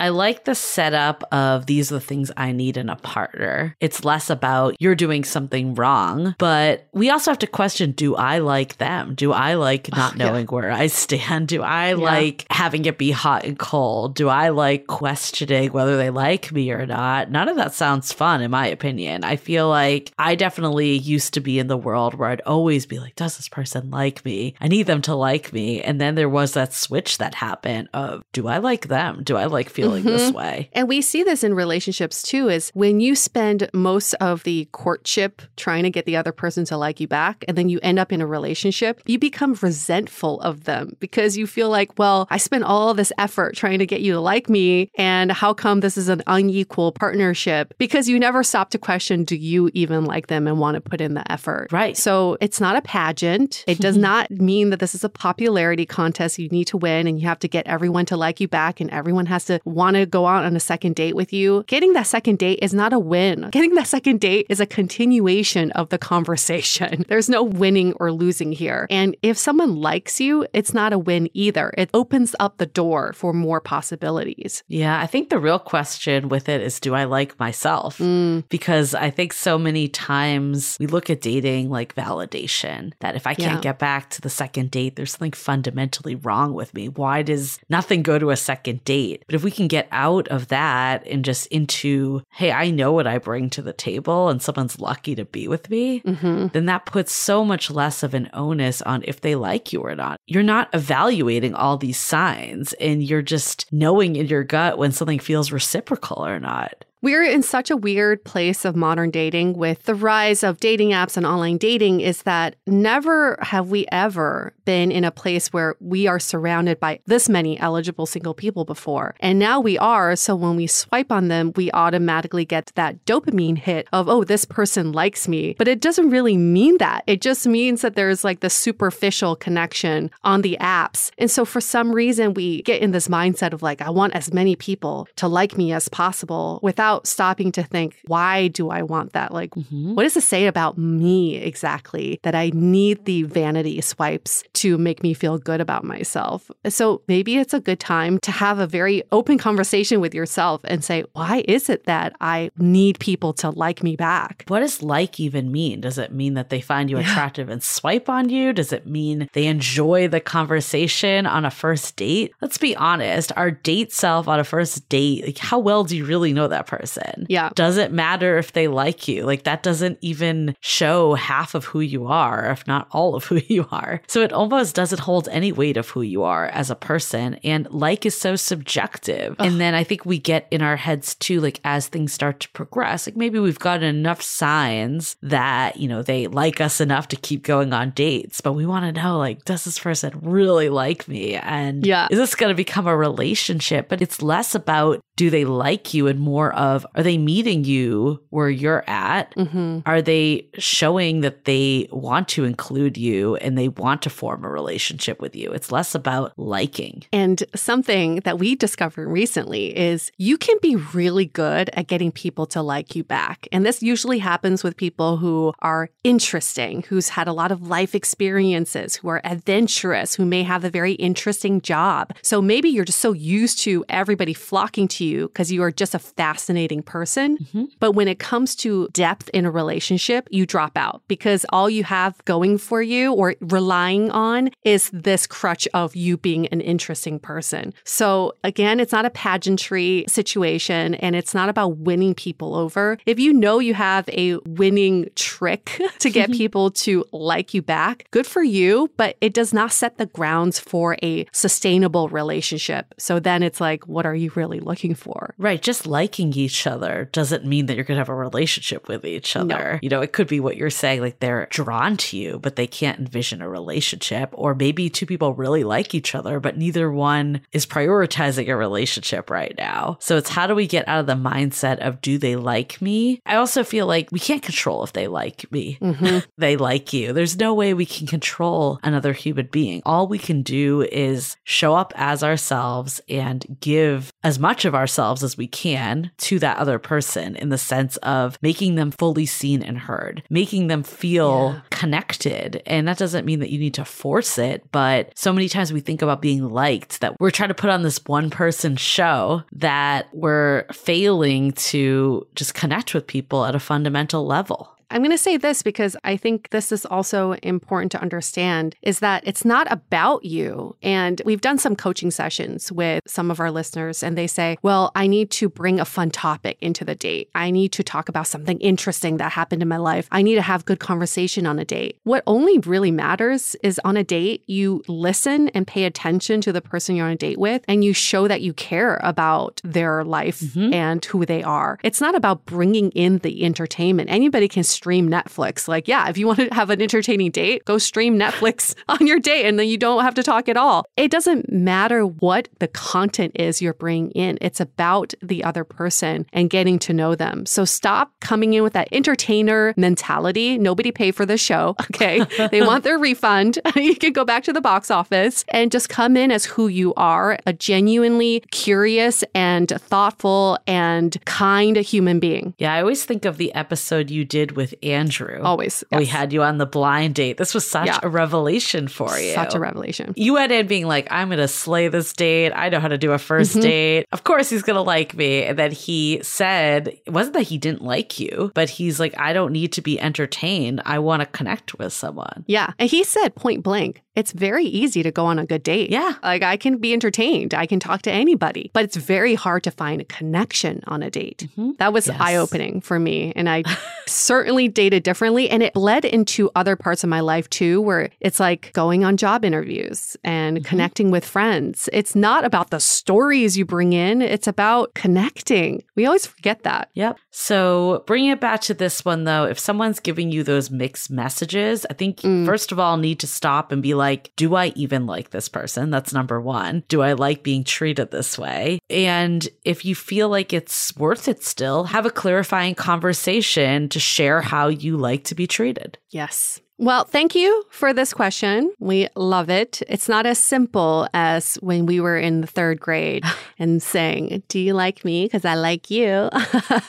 I 0.00 0.08
like 0.08 0.44
the 0.44 0.54
setup 0.54 1.22
of 1.30 1.66
these 1.66 1.92
are 1.92 1.96
the 1.96 2.00
things 2.00 2.32
I 2.34 2.52
need 2.52 2.78
in 2.78 2.88
a 2.88 2.96
partner. 2.96 3.76
It's 3.80 4.02
less 4.02 4.30
about 4.30 4.74
you're 4.80 4.94
doing 4.94 5.24
something 5.24 5.74
wrong, 5.74 6.34
but 6.38 6.88
we 6.92 7.10
also 7.10 7.30
have 7.30 7.38
to 7.40 7.46
question 7.46 7.92
do 7.92 8.16
I 8.16 8.38
like 8.38 8.78
them? 8.78 9.14
Do 9.14 9.32
I 9.32 9.54
like 9.54 9.92
not 9.94 10.16
knowing 10.16 10.46
yeah. 10.46 10.54
where 10.54 10.70
I 10.70 10.86
stand? 10.86 11.48
Do 11.48 11.62
I 11.62 11.90
yeah. 11.90 11.96
like 11.96 12.46
having 12.50 12.86
it 12.86 12.96
be 12.96 13.10
hot 13.10 13.44
and 13.44 13.58
cold? 13.58 14.14
Do 14.14 14.30
I 14.30 14.48
like 14.48 14.86
questioning 14.86 15.70
whether 15.72 15.98
they 15.98 16.08
like 16.08 16.50
me 16.50 16.70
or 16.70 16.86
not? 16.86 17.30
None 17.30 17.48
of 17.48 17.56
that 17.56 17.74
sounds 17.74 18.10
fun, 18.10 18.40
in 18.40 18.50
my 18.50 18.66
opinion. 18.68 19.22
I 19.22 19.36
feel 19.36 19.68
like 19.68 20.12
I 20.18 20.34
definitely 20.34 20.96
used 20.96 21.34
to 21.34 21.40
be 21.40 21.58
in 21.58 21.66
the 21.66 21.76
world 21.76 22.14
where 22.14 22.30
I'd 22.30 22.40
always 22.42 22.86
be 22.86 22.98
like, 22.98 23.16
does 23.16 23.36
this 23.36 23.50
person 23.50 23.90
like 23.90 24.24
me? 24.24 24.54
I 24.62 24.68
need 24.68 24.86
them 24.86 25.02
to 25.02 25.14
like 25.14 25.52
me. 25.52 25.82
And 25.82 26.00
then 26.00 26.14
there 26.14 26.30
was 26.30 26.54
that 26.54 26.72
switch 26.72 27.18
that 27.18 27.34
happened 27.34 27.90
of 27.92 28.24
do 28.32 28.48
I 28.48 28.58
like 28.58 28.88
them? 28.88 29.22
Do 29.22 29.36
I 29.36 29.44
like 29.44 29.68
feeling 29.68 29.89
feeling 29.90 30.04
mm-hmm. 30.04 30.16
this 30.16 30.32
way. 30.32 30.70
And 30.72 30.88
we 30.88 31.02
see 31.02 31.22
this 31.22 31.44
in 31.44 31.54
relationships 31.54 32.22
too 32.22 32.48
is 32.48 32.70
when 32.74 33.00
you 33.00 33.14
spend 33.14 33.68
most 33.72 34.14
of 34.14 34.42
the 34.44 34.66
courtship 34.72 35.42
trying 35.56 35.82
to 35.84 35.90
get 35.90 36.06
the 36.06 36.16
other 36.16 36.32
person 36.32 36.64
to 36.66 36.76
like 36.76 37.00
you 37.00 37.08
back 37.08 37.44
and 37.48 37.56
then 37.56 37.68
you 37.68 37.78
end 37.82 37.98
up 37.98 38.12
in 38.12 38.20
a 38.20 38.26
relationship, 38.26 39.02
you 39.06 39.18
become 39.18 39.56
resentful 39.60 40.40
of 40.40 40.64
them 40.64 40.96
because 41.00 41.36
you 41.36 41.46
feel 41.46 41.70
like, 41.70 41.98
well, 41.98 42.26
I 42.30 42.38
spent 42.38 42.64
all 42.64 42.94
this 42.94 43.12
effort 43.18 43.54
trying 43.54 43.78
to 43.78 43.86
get 43.86 44.00
you 44.00 44.12
to 44.12 44.20
like 44.20 44.48
me 44.48 44.90
and 44.96 45.32
how 45.32 45.54
come 45.54 45.80
this 45.80 45.96
is 45.96 46.08
an 46.08 46.22
unequal 46.26 46.92
partnership? 46.92 47.74
Because 47.78 48.08
you 48.08 48.18
never 48.18 48.42
stop 48.42 48.70
to 48.70 48.78
question 48.78 49.24
do 49.24 49.36
you 49.36 49.70
even 49.74 50.04
like 50.04 50.28
them 50.28 50.46
and 50.46 50.58
want 50.58 50.74
to 50.74 50.80
put 50.80 51.00
in 51.00 51.14
the 51.14 51.30
effort? 51.30 51.68
Right. 51.72 51.96
So 51.96 52.36
it's 52.40 52.60
not 52.60 52.76
a 52.76 52.82
pageant. 52.82 53.64
It 53.66 53.78
does 53.78 53.96
not 54.10 54.30
mean 54.30 54.70
that 54.70 54.80
this 54.80 54.94
is 54.94 55.04
a 55.04 55.08
popularity 55.08 55.86
contest 55.86 56.38
you 56.38 56.48
need 56.48 56.66
to 56.66 56.76
win 56.76 57.06
and 57.06 57.20
you 57.20 57.26
have 57.26 57.38
to 57.40 57.48
get 57.48 57.66
everyone 57.66 58.06
to 58.06 58.16
like 58.16 58.40
you 58.40 58.48
back 58.48 58.80
and 58.80 58.90
everyone 58.90 59.26
has 59.26 59.44
to 59.46 59.60
want 59.80 59.96
to 59.96 60.04
go 60.04 60.26
out 60.26 60.44
on 60.44 60.54
a 60.54 60.60
second 60.60 60.94
date 60.94 61.16
with 61.16 61.32
you, 61.32 61.64
getting 61.66 61.94
that 61.94 62.06
second 62.06 62.38
date 62.38 62.58
is 62.60 62.74
not 62.74 62.92
a 62.92 62.98
win. 62.98 63.48
Getting 63.50 63.74
that 63.76 63.86
second 63.86 64.20
date 64.20 64.44
is 64.50 64.60
a 64.60 64.66
continuation 64.66 65.70
of 65.72 65.88
the 65.88 65.96
conversation. 65.96 67.06
There's 67.08 67.30
no 67.30 67.42
winning 67.42 67.94
or 67.94 68.12
losing 68.12 68.52
here. 68.52 68.86
And 68.90 69.16
if 69.22 69.38
someone 69.38 69.76
likes 69.76 70.20
you, 70.20 70.46
it's 70.52 70.74
not 70.74 70.92
a 70.92 70.98
win 70.98 71.30
either. 71.32 71.72
It 71.78 71.88
opens 71.94 72.36
up 72.38 72.58
the 72.58 72.66
door 72.66 73.14
for 73.14 73.32
more 73.32 73.58
possibilities. 73.60 74.62
Yeah, 74.68 75.00
I 75.00 75.06
think 75.06 75.30
the 75.30 75.38
real 75.38 75.58
question 75.58 76.28
with 76.28 76.50
it 76.50 76.60
is 76.60 76.78
do 76.78 76.94
I 76.94 77.04
like 77.04 77.38
myself? 77.38 77.96
Mm. 77.96 78.44
Because 78.50 78.94
I 78.94 79.08
think 79.08 79.32
so 79.32 79.56
many 79.56 79.88
times 79.88 80.76
we 80.78 80.88
look 80.88 81.08
at 81.08 81.22
dating 81.22 81.70
like 81.70 81.94
validation 81.94 82.92
that 83.00 83.16
if 83.16 83.26
I 83.26 83.32
can't 83.32 83.64
yeah. 83.64 83.72
get 83.72 83.78
back 83.78 84.10
to 84.10 84.20
the 84.20 84.28
second 84.28 84.70
date, 84.70 84.96
there's 84.96 85.12
something 85.12 85.32
fundamentally 85.32 86.16
wrong 86.16 86.52
with 86.52 86.74
me. 86.74 86.90
Why 86.90 87.22
does 87.22 87.58
nothing 87.70 88.02
go 88.02 88.18
to 88.18 88.28
a 88.28 88.36
second 88.36 88.84
date? 88.84 89.24
But 89.26 89.36
if 89.36 89.42
we 89.42 89.50
can 89.60 89.68
get 89.68 89.88
out 89.92 90.26
of 90.28 90.48
that 90.48 91.06
and 91.06 91.22
just 91.24 91.46
into, 91.48 92.22
hey, 92.30 92.50
I 92.50 92.70
know 92.70 92.92
what 92.92 93.06
I 93.06 93.18
bring 93.18 93.50
to 93.50 93.62
the 93.62 93.74
table 93.74 94.30
and 94.30 94.40
someone's 94.40 94.80
lucky 94.80 95.14
to 95.16 95.26
be 95.26 95.48
with 95.48 95.68
me, 95.68 96.00
mm-hmm. 96.00 96.46
then 96.48 96.64
that 96.66 96.86
puts 96.86 97.12
so 97.12 97.44
much 97.44 97.70
less 97.70 98.02
of 98.02 98.14
an 98.14 98.30
onus 98.32 98.80
on 98.82 99.04
if 99.06 99.20
they 99.20 99.34
like 99.34 99.72
you 99.72 99.80
or 99.82 99.94
not. 99.94 100.18
You're 100.26 100.42
not 100.42 100.70
evaluating 100.72 101.54
all 101.54 101.76
these 101.76 101.98
signs 101.98 102.72
and 102.74 103.02
you're 103.02 103.20
just 103.20 103.66
knowing 103.70 104.16
in 104.16 104.26
your 104.26 104.44
gut 104.44 104.78
when 104.78 104.92
something 104.92 105.18
feels 105.18 105.52
reciprocal 105.52 106.24
or 106.24 106.40
not. 106.40 106.86
We're 107.02 107.24
in 107.24 107.42
such 107.42 107.70
a 107.70 107.78
weird 107.78 108.22
place 108.24 108.66
of 108.66 108.76
modern 108.76 109.10
dating 109.10 109.54
with 109.54 109.84
the 109.84 109.94
rise 109.94 110.42
of 110.42 110.60
dating 110.60 110.90
apps 110.90 111.16
and 111.16 111.24
online 111.24 111.56
dating 111.56 112.00
is 112.00 112.24
that 112.24 112.56
never 112.66 113.38
have 113.40 113.70
we 113.70 113.86
ever 113.90 114.52
been 114.66 114.92
in 114.92 115.04
a 115.04 115.10
place 115.10 115.50
where 115.50 115.76
we 115.80 116.06
are 116.06 116.18
surrounded 116.18 116.78
by 116.78 117.00
this 117.06 117.26
many 117.26 117.58
eligible 117.58 118.04
single 118.04 118.34
people 118.34 118.66
before. 118.66 119.14
And 119.20 119.38
now 119.38 119.60
we 119.60 119.78
are. 119.78 120.14
So 120.14 120.36
when 120.36 120.56
we 120.56 120.66
swipe 120.66 121.10
on 121.10 121.28
them, 121.28 121.52
we 121.56 121.72
automatically 121.72 122.44
get 122.44 122.70
that 122.74 123.02
dopamine 123.06 123.56
hit 123.56 123.88
of, 123.94 124.06
oh, 124.06 124.22
this 124.22 124.44
person 124.44 124.92
likes 124.92 125.26
me. 125.26 125.54
But 125.56 125.68
it 125.68 125.80
doesn't 125.80 126.10
really 126.10 126.36
mean 126.36 126.76
that. 126.78 127.02
It 127.06 127.22
just 127.22 127.46
means 127.46 127.80
that 127.80 127.94
there's 127.94 128.24
like 128.24 128.40
the 128.40 128.50
superficial 128.50 129.36
connection 129.36 130.10
on 130.22 130.42
the 130.42 130.58
apps. 130.60 131.12
And 131.16 131.30
so 131.30 131.46
for 131.46 131.62
some 131.62 131.92
reason, 131.92 132.34
we 132.34 132.60
get 132.60 132.82
in 132.82 132.90
this 132.90 133.08
mindset 133.08 133.54
of 133.54 133.62
like, 133.62 133.80
I 133.80 133.88
want 133.88 134.14
as 134.14 134.34
many 134.34 134.54
people 134.54 135.08
to 135.16 135.28
like 135.28 135.56
me 135.56 135.72
as 135.72 135.88
possible 135.88 136.60
without 136.62 136.89
without 136.90 137.06
stopping 137.06 137.52
to 137.52 137.62
think, 137.62 138.00
why 138.06 138.48
do 138.48 138.70
I 138.70 138.82
want 138.82 139.12
that? 139.12 139.32
Like, 139.32 139.50
mm-hmm. 139.50 139.94
what 139.94 140.02
does 140.02 140.16
it 140.16 140.22
say 140.22 140.46
about 140.46 140.76
me 140.76 141.36
exactly 141.36 142.18
that 142.22 142.34
I 142.34 142.50
need 142.52 143.04
the 143.04 143.22
vanity 143.22 143.80
swipes 143.80 144.42
to 144.54 144.76
make 144.76 145.02
me 145.02 145.14
feel 145.14 145.38
good 145.38 145.60
about 145.60 145.84
myself? 145.84 146.50
So 146.68 147.02
maybe 147.06 147.36
it's 147.36 147.54
a 147.54 147.60
good 147.60 147.78
time 147.78 148.18
to 148.20 148.30
have 148.32 148.58
a 148.58 148.66
very 148.66 149.02
open 149.12 149.38
conversation 149.38 150.00
with 150.00 150.14
yourself 150.14 150.62
and 150.64 150.82
say, 150.82 151.04
why 151.12 151.44
is 151.46 151.68
it 151.68 151.84
that 151.84 152.14
I 152.20 152.50
need 152.58 152.98
people 152.98 153.32
to 153.34 153.50
like 153.50 153.82
me 153.82 153.94
back? 153.94 154.44
What 154.48 154.60
does 154.60 154.82
like 154.82 155.20
even 155.20 155.52
mean? 155.52 155.80
Does 155.80 155.98
it 155.98 156.12
mean 156.12 156.34
that 156.34 156.50
they 156.50 156.60
find 156.60 156.90
you 156.90 156.98
yeah. 156.98 157.10
attractive 157.10 157.48
and 157.48 157.62
swipe 157.62 158.08
on 158.08 158.30
you? 158.30 158.52
Does 158.52 158.72
it 158.72 158.86
mean 158.86 159.28
they 159.32 159.46
enjoy 159.46 160.08
the 160.08 160.20
conversation 160.20 161.26
on 161.26 161.44
a 161.44 161.50
first 161.50 161.96
date? 161.96 162.32
Let's 162.40 162.58
be 162.58 162.74
honest, 162.74 163.30
our 163.36 163.52
date 163.52 163.92
self 163.92 164.26
on 164.26 164.40
a 164.40 164.44
first 164.44 164.88
date, 164.88 165.24
like 165.24 165.38
how 165.38 165.58
well 165.58 165.84
do 165.84 165.96
you 165.96 166.04
really 166.04 166.32
know 166.32 166.48
that 166.48 166.66
person? 166.66 166.79
Person. 166.80 167.26
Yeah. 167.28 167.50
Doesn't 167.54 167.92
matter 167.92 168.38
if 168.38 168.52
they 168.52 168.68
like 168.68 169.06
you. 169.06 169.24
Like 169.24 169.44
that 169.44 169.62
doesn't 169.62 169.98
even 170.00 170.56
show 170.60 171.14
half 171.14 171.54
of 171.54 171.66
who 171.66 171.80
you 171.80 172.06
are, 172.06 172.50
if 172.50 172.66
not 172.66 172.88
all 172.90 173.14
of 173.14 173.24
who 173.24 173.40
you 173.48 173.66
are. 173.70 174.00
So 174.06 174.22
it 174.22 174.32
almost 174.32 174.74
doesn't 174.74 175.00
hold 175.00 175.28
any 175.28 175.52
weight 175.52 175.76
of 175.76 175.88
who 175.90 176.02
you 176.02 176.22
are 176.22 176.46
as 176.46 176.70
a 176.70 176.74
person. 176.74 177.34
And 177.44 177.70
like 177.70 178.06
is 178.06 178.16
so 178.16 178.36
subjective. 178.36 179.36
Ugh. 179.38 179.46
And 179.46 179.60
then 179.60 179.74
I 179.74 179.84
think 179.84 180.06
we 180.06 180.18
get 180.18 180.46
in 180.50 180.62
our 180.62 180.76
heads 180.76 181.14
too, 181.14 181.40
like 181.40 181.60
as 181.64 181.88
things 181.88 182.12
start 182.12 182.40
to 182.40 182.48
progress, 182.50 183.06
like 183.06 183.16
maybe 183.16 183.38
we've 183.38 183.58
gotten 183.58 183.82
enough 183.84 184.22
signs 184.22 185.16
that, 185.22 185.76
you 185.76 185.88
know, 185.88 186.02
they 186.02 186.26
like 186.28 186.60
us 186.60 186.80
enough 186.80 187.08
to 187.08 187.16
keep 187.16 187.42
going 187.42 187.72
on 187.72 187.90
dates, 187.90 188.40
but 188.40 188.54
we 188.54 188.64
want 188.64 188.84
to 188.86 189.02
know, 189.02 189.18
like, 189.18 189.44
does 189.44 189.64
this 189.64 189.78
person 189.78 190.18
really 190.22 190.68
like 190.68 191.08
me? 191.08 191.34
And 191.34 191.84
yeah. 191.84 192.08
is 192.10 192.18
this 192.18 192.34
going 192.34 192.50
to 192.50 192.54
become 192.54 192.86
a 192.86 192.96
relationship? 192.96 193.88
But 193.88 194.00
it's 194.00 194.22
less 194.22 194.54
about 194.54 195.00
do 195.20 195.28
they 195.28 195.44
like 195.44 195.92
you 195.92 196.06
and 196.06 196.18
more 196.18 196.50
of 196.54 196.86
are 196.94 197.02
they 197.02 197.18
meeting 197.18 197.62
you 197.62 198.18
where 198.30 198.48
you're 198.48 198.82
at? 198.88 199.34
Mm-hmm. 199.36 199.80
Are 199.84 200.00
they 200.00 200.48
showing 200.54 201.20
that 201.20 201.44
they 201.44 201.88
want 201.92 202.26
to 202.28 202.44
include 202.44 202.96
you 202.96 203.36
and 203.36 203.58
they 203.58 203.68
want 203.68 204.00
to 204.00 204.08
form 204.08 204.46
a 204.46 204.48
relationship 204.48 205.20
with 205.20 205.36
you? 205.36 205.52
It's 205.52 205.70
less 205.70 205.94
about 205.94 206.32
liking. 206.38 207.04
And 207.12 207.44
something 207.54 208.20
that 208.20 208.38
we 208.38 208.54
discovered 208.54 209.08
recently 209.08 209.76
is 209.76 210.10
you 210.16 210.38
can 210.38 210.56
be 210.62 210.76
really 210.76 211.26
good 211.26 211.68
at 211.74 211.86
getting 211.86 212.12
people 212.12 212.46
to 212.46 212.62
like 212.62 212.96
you 212.96 213.04
back. 213.04 213.46
And 213.52 213.66
this 213.66 213.82
usually 213.82 214.20
happens 214.20 214.64
with 214.64 214.74
people 214.74 215.18
who 215.18 215.52
are 215.58 215.90
interesting, 216.02 216.82
who's 216.88 217.10
had 217.10 217.28
a 217.28 217.34
lot 217.34 217.52
of 217.52 217.68
life 217.68 217.94
experiences, 217.94 218.96
who 218.96 219.08
are 219.08 219.20
adventurous, 219.24 220.14
who 220.14 220.24
may 220.24 220.44
have 220.44 220.64
a 220.64 220.70
very 220.70 220.94
interesting 220.94 221.60
job. 221.60 222.14
So 222.22 222.40
maybe 222.40 222.70
you're 222.70 222.86
just 222.86 223.00
so 223.00 223.12
used 223.12 223.58
to 223.64 223.84
everybody 223.90 224.32
flocking 224.32 224.88
to 224.88 225.04
you 225.04 225.09
you 225.10 225.28
because 225.28 225.50
you 225.50 225.62
are 225.62 225.70
just 225.82 225.94
a 225.94 225.98
fascinating 225.98 226.82
person. 226.82 227.38
Mhm. 227.38 227.68
But 227.80 227.92
when 227.92 228.08
it 228.08 228.18
comes 228.18 228.54
to 228.62 228.88
depth 228.92 229.28
in 229.38 229.44
a 229.44 229.50
relationship, 229.50 230.28
you 230.30 230.46
drop 230.46 230.74
out 230.76 231.02
because 231.08 231.44
all 231.50 231.68
you 231.68 231.84
have 231.84 232.12
going 232.24 232.58
for 232.58 232.80
you 232.82 233.12
or 233.12 233.34
relying 233.40 234.10
on 234.10 234.50
is 234.64 234.90
this 234.92 235.26
crutch 235.26 235.66
of 235.74 235.94
you 235.96 236.16
being 236.16 236.46
an 236.48 236.60
interesting 236.60 237.18
person. 237.18 237.74
So 237.84 238.32
again, 238.44 238.80
it's 238.80 238.92
not 238.92 239.04
a 239.04 239.10
pageantry 239.10 240.04
situation 240.08 240.94
and 240.96 241.16
it's 241.16 241.34
not 241.34 241.48
about 241.48 241.78
winning 241.78 242.14
people 242.14 242.54
over. 242.54 242.98
If 243.06 243.18
you 243.18 243.32
know 243.32 243.58
you 243.58 243.74
have 243.74 244.08
a 244.10 244.36
winning 244.46 245.08
trick 245.16 245.80
to 245.98 246.10
get 246.10 246.30
people 246.42 246.70
to 246.84 247.04
like 247.12 247.54
you 247.54 247.62
back, 247.62 248.06
good 248.10 248.26
for 248.26 248.42
you, 248.42 248.90
but 248.96 249.16
it 249.20 249.34
does 249.34 249.52
not 249.52 249.72
set 249.72 249.98
the 249.98 250.06
grounds 250.06 250.58
for 250.60 250.96
a 251.02 251.26
sustainable 251.32 252.08
relationship. 252.08 252.94
So 252.98 253.18
then 253.20 253.42
it's 253.42 253.60
like, 253.60 253.86
what 253.88 254.06
are 254.06 254.14
you 254.14 254.30
really 254.34 254.60
looking 254.60 254.94
for? 255.00 255.34
Right. 255.38 255.60
Just 255.62 255.86
liking 255.86 256.32
each 256.34 256.66
other 256.66 257.08
doesn't 257.12 257.44
mean 257.44 257.66
that 257.66 257.74
you're 257.74 257.84
going 257.84 257.96
to 257.96 258.00
have 258.00 258.08
a 258.08 258.14
relationship 258.14 258.88
with 258.88 259.04
each 259.04 259.34
No. 259.34 259.42
other. 259.42 259.78
You 259.82 259.88
know, 259.88 260.00
it 260.00 260.12
could 260.12 260.28
be 260.28 260.40
what 260.40 260.56
you're 260.56 260.70
saying, 260.70 261.00
like 261.00 261.20
they're 261.20 261.48
drawn 261.50 261.96
to 261.96 262.16
you, 262.16 262.38
but 262.38 262.56
they 262.56 262.66
can't 262.66 262.98
envision 262.98 263.42
a 263.42 263.48
relationship. 263.48 264.30
Or 264.32 264.54
maybe 264.54 264.90
two 264.90 265.06
people 265.06 265.34
really 265.34 265.64
like 265.64 265.94
each 265.94 266.14
other, 266.14 266.40
but 266.40 266.56
neither 266.56 266.90
one 266.90 267.40
is 267.52 267.66
prioritizing 267.66 268.48
a 268.48 268.56
relationship 268.56 269.30
right 269.30 269.54
now. 269.56 269.96
So 270.00 270.16
it's 270.16 270.30
how 270.30 270.46
do 270.46 270.54
we 270.54 270.66
get 270.66 270.86
out 270.88 271.00
of 271.00 271.06
the 271.06 271.14
mindset 271.14 271.78
of 271.78 272.00
do 272.00 272.18
they 272.18 272.36
like 272.36 272.80
me? 272.82 273.20
I 273.26 273.36
also 273.36 273.64
feel 273.64 273.86
like 273.86 274.08
we 274.12 274.18
can't 274.20 274.42
control 274.42 274.82
if 274.84 274.92
they 274.92 275.08
like 275.08 275.50
me. 275.50 275.78
Mhm. 275.80 276.24
they 276.38 276.56
like 276.56 276.92
you. 276.92 277.12
There's 277.12 277.38
no 277.38 277.54
way 277.54 277.74
we 277.74 277.86
can 277.86 278.06
control 278.06 278.78
another 278.82 279.12
human 279.12 279.46
being. 279.50 279.82
All 279.86 280.06
we 280.08 280.18
can 280.18 280.42
do 280.42 280.82
is 280.82 281.36
show 281.44 281.74
up 281.74 281.92
as 281.96 282.22
ourselves 282.22 283.00
and 283.08 283.44
give 283.60 284.12
as 284.22 284.38
much 284.38 284.64
of 284.64 284.74
ourselves 284.80 285.22
as 285.22 285.36
we 285.36 285.46
can 285.46 286.10
to 286.18 286.38
that 286.40 286.56
other 286.56 286.78
person 286.80 287.36
in 287.36 287.50
the 287.50 287.58
sense 287.58 287.96
of 287.98 288.36
making 288.42 288.74
them 288.74 288.90
fully 288.90 289.26
seen 289.26 289.62
and 289.62 289.78
heard, 289.78 290.22
making 290.30 290.66
them 290.66 290.82
feel 290.82 291.52
Yeah. 291.54 291.60
connected. 291.70 292.62
And 292.66 292.88
that 292.88 292.98
doesn't 292.98 293.24
mean 293.24 293.38
that 293.40 293.50
you 293.50 293.58
need 293.58 293.74
to 293.74 293.84
force 293.84 294.38
it, 294.38 294.64
but 294.72 295.12
so 295.16 295.32
many 295.32 295.48
times 295.48 295.72
we 295.72 295.80
think 295.80 296.02
about 296.02 296.20
being 296.22 296.48
liked 296.48 297.00
that 297.00 297.14
we're 297.20 297.30
trying 297.30 297.48
to 297.50 297.54
put 297.54 297.70
on 297.70 297.82
this 297.82 298.00
one 298.06 298.30
person 298.30 298.76
show 298.76 299.42
that 299.52 300.08
we're 300.12 300.64
failing 300.72 301.52
to 301.52 302.26
just 302.34 302.54
connect 302.54 302.94
with 302.94 303.06
people 303.06 303.44
at 303.44 303.54
a 303.54 303.60
fundamental 303.60 304.26
level. 304.26 304.74
I'm 304.90 305.02
going 305.02 305.10
to 305.10 305.18
say 305.18 305.36
this 305.36 305.62
because 305.62 305.96
I 306.04 306.16
think 306.16 306.50
this 306.50 306.72
is 306.72 306.84
also 306.84 307.32
important 307.42 307.92
to 307.92 308.00
understand 308.02 308.74
is 308.82 308.98
that 309.00 309.22
it's 309.26 309.44
not 309.44 309.70
about 309.70 310.24
you. 310.24 310.76
And 310.82 311.22
we've 311.24 311.40
done 311.40 311.58
some 311.58 311.76
coaching 311.76 312.10
sessions 312.10 312.72
with 312.72 313.02
some 313.06 313.30
of 313.30 313.40
our 313.40 313.50
listeners 313.50 314.02
and 314.02 314.18
they 314.18 314.26
say, 314.26 314.56
"Well, 314.62 314.90
I 314.94 315.06
need 315.06 315.30
to 315.32 315.48
bring 315.48 315.78
a 315.78 315.84
fun 315.84 316.10
topic 316.10 316.58
into 316.60 316.84
the 316.84 316.94
date. 316.94 317.30
I 317.34 317.50
need 317.50 317.72
to 317.72 317.82
talk 317.82 318.08
about 318.08 318.26
something 318.26 318.58
interesting 318.58 319.18
that 319.18 319.32
happened 319.32 319.62
in 319.62 319.68
my 319.68 319.76
life. 319.76 320.08
I 320.10 320.22
need 320.22 320.34
to 320.36 320.42
have 320.42 320.64
good 320.64 320.80
conversation 320.80 321.46
on 321.46 321.58
a 321.58 321.64
date." 321.64 321.98
What 322.04 322.22
only 322.26 322.58
really 322.58 322.90
matters 322.90 323.56
is 323.62 323.80
on 323.84 323.96
a 323.96 324.04
date, 324.04 324.42
you 324.46 324.82
listen 324.88 325.48
and 325.50 325.66
pay 325.66 325.84
attention 325.84 326.40
to 326.40 326.52
the 326.52 326.60
person 326.60 326.96
you're 326.96 327.06
on 327.06 327.12
a 327.12 327.16
date 327.16 327.38
with 327.38 327.62
and 327.68 327.84
you 327.84 327.92
show 327.92 328.26
that 328.28 328.40
you 328.42 328.52
care 328.52 328.98
about 329.02 329.60
their 329.62 330.04
life 330.04 330.40
Mhm. 330.40 330.74
and 330.74 331.04
who 331.04 331.24
they 331.24 331.42
are. 331.42 331.78
It's 331.82 332.00
not 332.00 332.14
about 332.14 332.44
bringing 332.44 332.90
in 332.90 333.18
the 333.18 333.44
entertainment. 333.44 334.10
Anybody 334.10 334.48
can 334.48 334.64
stream 334.80 335.10
Netflix. 335.10 335.68
Like, 335.68 335.86
yeah, 335.88 336.08
if 336.08 336.16
you 336.16 336.26
want 336.26 336.38
to 336.38 336.48
have 336.54 336.70
an 336.70 336.80
entertaining 336.80 337.32
date, 337.32 337.66
go 337.66 337.76
stream 337.76 338.18
Netflix 338.18 338.74
on 338.88 339.06
your 339.06 339.18
date 339.18 339.44
and 339.44 339.58
then 339.58 339.68
you 339.68 339.76
don't 339.76 340.02
have 340.02 340.14
to 340.14 340.22
talk 340.22 340.48
at 340.48 340.56
all. 340.56 340.86
It 340.96 341.10
doesn't 341.10 341.52
matter 341.52 342.06
what 342.06 342.48
the 342.60 342.68
content 342.68 343.32
is 343.34 343.60
you're 343.60 343.74
bringing 343.74 344.10
in, 344.12 344.38
it's 344.40 344.58
about 344.58 345.12
the 345.20 345.44
other 345.44 345.64
person 345.64 346.24
and 346.32 346.48
getting 346.48 346.78
to 346.78 346.94
know 346.94 347.14
them. 347.14 347.44
So 347.44 347.66
stop 347.66 348.10
coming 348.20 348.54
in 348.54 348.62
with 348.62 348.72
that 348.72 348.88
entertainer 348.90 349.74
mentality. 349.76 350.56
Nobody 350.56 350.92
paid 350.92 351.14
for 351.14 351.26
the 351.26 351.36
show. 351.36 351.76
Okay. 351.90 352.24
they 352.52 352.62
want 352.66 352.84
their 352.84 352.98
refund. 352.98 353.58
you 353.74 353.96
can 353.96 354.12
go 354.12 354.24
back 354.24 354.44
to 354.44 354.52
the 354.52 354.60
box 354.60 354.90
office 354.92 355.44
and 355.48 355.72
just 355.72 355.88
come 355.88 356.16
in 356.16 356.30
as 356.30 356.44
who 356.44 356.68
you 356.68 356.94
are 356.94 357.36
a 357.46 357.52
genuinely 357.52 358.42
curious 358.52 359.24
and 359.34 359.68
thoughtful 359.68 360.56
and 360.68 361.22
kind 361.26 361.76
human 361.76 362.20
being. 362.20 362.54
Yeah, 362.58 362.72
I 362.72 362.80
always 362.80 363.04
think 363.04 363.24
of 363.24 363.38
the 363.38 363.52
episode 363.54 364.08
you 364.08 364.24
did 364.24 364.52
with 364.52 364.69
Andrew. 364.82 365.40
Always. 365.42 365.84
We 365.92 366.06
had 366.06 366.32
you 366.32 366.42
on 366.42 366.58
the 366.58 366.66
blind 366.66 367.14
date. 367.14 367.36
This 367.36 367.54
was 367.54 367.66
such 367.68 367.86
Yeah. 367.86 367.98
a 368.02 368.08
revelation 368.08 368.88
for 368.88 369.18
you. 369.18 369.32
Such 369.34 369.54
a 369.54 369.60
revelation. 369.60 370.12
You 370.16 370.34
went 370.34 370.52
in 370.52 370.66
being 370.66 370.86
like, 370.86 371.06
I'm 371.10 371.28
going 371.28 371.38
to 371.38 371.48
slay 371.48 371.88
this 371.88 372.12
date. 372.12 372.52
I 372.54 372.68
know 372.68 372.80
how 372.80 372.88
to 372.88 372.98
do 372.98 373.12
a 373.12 373.18
1st 373.18 373.56
Mhm. 373.56 373.62
date. 373.62 374.06
Of 374.12 374.24
course, 374.24 374.50
he's 374.50 374.62
going 374.62 374.76
to 374.76 374.82
like 374.82 375.14
me. 375.14 375.44
And 375.44 375.58
then 375.58 375.72
he 375.72 376.20
said, 376.22 376.88
it 377.06 377.10
wasn't 377.12 377.34
that 377.34 377.42
he 377.44 377.58
didn't 377.58 377.82
like 377.82 378.18
you, 378.20 378.50
but 378.54 378.68
he's 378.70 378.98
like, 379.00 379.14
I 379.18 379.32
don't 379.32 379.52
need 379.52 379.72
to 379.74 379.82
be 379.82 379.98
entertained. 380.00 380.80
I 380.84 380.98
want 380.98 381.20
to 381.20 381.26
connect 381.26 381.78
with 381.78 381.92
someone. 381.92 382.44
Yeah. 382.46 382.72
And 382.78 382.90
he 382.90 383.04
said 383.04 383.34
point 383.34 383.62
blank, 383.62 384.02
it's 384.20 384.32
very 384.32 384.66
easy 384.82 385.02
to 385.02 385.10
go 385.10 385.24
on 385.26 385.38
a 385.38 385.46
good 385.46 385.62
date. 385.62 385.90
Yeah. 385.90 386.12
Like 386.22 386.42
I 386.42 386.56
can 386.56 386.78
be 386.78 386.92
entertained, 386.92 387.54
I 387.54 387.66
can 387.66 387.80
talk 387.80 388.02
to 388.02 388.12
anybody, 388.12 388.70
but 388.74 388.84
it's 388.84 388.96
very 388.96 389.34
hard 389.34 389.62
to 389.64 389.70
find 389.82 390.00
a 390.00 390.04
connection 390.04 390.74
on 390.86 391.02
a 391.02 391.10
date. 391.10 391.48
Mhm. 391.58 391.76
That 391.78 391.92
was 391.92 392.06
Yes. 392.06 392.16
eye 392.20 392.36
opening 392.36 392.80
for 392.80 392.98
me. 392.98 393.32
And 393.34 393.48
I 393.48 393.62
certainly 394.06 394.68
dated 394.68 395.02
differently. 395.02 395.48
And 395.50 395.62
it 395.62 395.72
bled 395.72 396.04
into 396.04 396.50
other 396.54 396.76
parts 396.76 397.02
of 397.04 397.08
my 397.10 397.20
life 397.20 397.48
too, 397.50 397.80
where 397.80 398.10
it's 398.20 398.40
like 398.40 398.72
going 398.74 399.04
on 399.04 399.16
job 399.16 399.44
interviews 399.44 400.16
and 400.24 400.58
Mhm. 400.58 400.64
connecting 400.64 401.10
with 401.10 401.24
friends. 401.24 401.88
It's 401.92 402.14
not 402.14 402.44
about 402.44 402.70
the 402.70 402.80
stories 402.80 403.56
you 403.56 403.64
bring 403.64 403.92
in, 403.92 404.20
it's 404.22 404.46
about 404.48 404.92
connecting. 404.94 405.82
We 405.96 406.06
always 406.06 406.26
forget 406.26 406.62
that. 406.64 406.88
Yep. 406.94 407.16
So 407.30 408.04
bringing 408.06 408.30
it 408.30 408.40
back 408.40 408.60
to 408.62 408.74
this 408.74 409.04
one 409.04 409.24
though, 409.24 409.44
if 409.44 409.58
someone's 409.58 410.00
giving 410.00 410.30
you 410.30 410.42
those 410.42 410.70
mixed 410.70 411.10
messages, 411.10 411.86
I 411.90 411.94
think 411.94 412.18
Mm. 412.20 412.44
first 412.44 412.72
of 412.72 412.78
all 412.78 412.96
need 412.96 413.18
to 413.20 413.26
stop 413.26 413.72
and 413.72 413.82
be 413.82 413.94
like, 413.94 414.09
do 414.36 414.54
I 414.54 414.72
even 414.76 415.06
like 415.06 415.30
this 415.30 415.48
person? 415.48 415.90
That's 415.90 416.12
number 416.12 416.40
one. 416.40 416.84
Do 416.88 417.02
I 417.02 417.12
like 417.12 417.42
being 417.42 417.64
treated 417.64 418.10
this 418.10 418.38
way? 418.38 418.78
And 418.88 419.46
if 419.64 419.84
you 419.84 419.94
feel 419.94 420.28
like 420.28 420.52
it's 420.52 420.96
worth 420.96 421.28
it 421.28 421.42
still, 421.42 421.84
have 421.84 422.06
a 422.06 422.10
clarifying 422.10 422.74
conversation 422.74 423.88
to 423.90 424.00
share 424.00 424.40
how 424.40 424.68
you 424.68 424.96
like 424.96 425.24
to 425.24 425.34
be 425.34 425.46
treated. 425.46 425.98
Yes. 426.10 426.60
Well, 426.80 427.04
thank 427.04 427.34
you 427.34 427.62
for 427.68 427.92
this 427.92 428.14
question. 428.14 428.72
We 428.78 429.06
love 429.14 429.50
it. 429.50 429.82
It's 429.86 430.08
not 430.08 430.24
as 430.24 430.38
simple 430.38 431.06
as 431.12 431.56
when 431.56 431.84
we 431.84 432.00
were 432.00 432.16
in 432.16 432.40
the 432.40 432.46
third 432.46 432.80
grade 432.80 433.22
and 433.58 433.82
saying, 433.82 434.42
Do 434.48 434.58
you 434.58 434.72
like 434.72 435.04
me? 435.04 435.26
Because 435.26 435.44
I 435.44 435.56
like 435.56 435.90
you. 435.90 436.30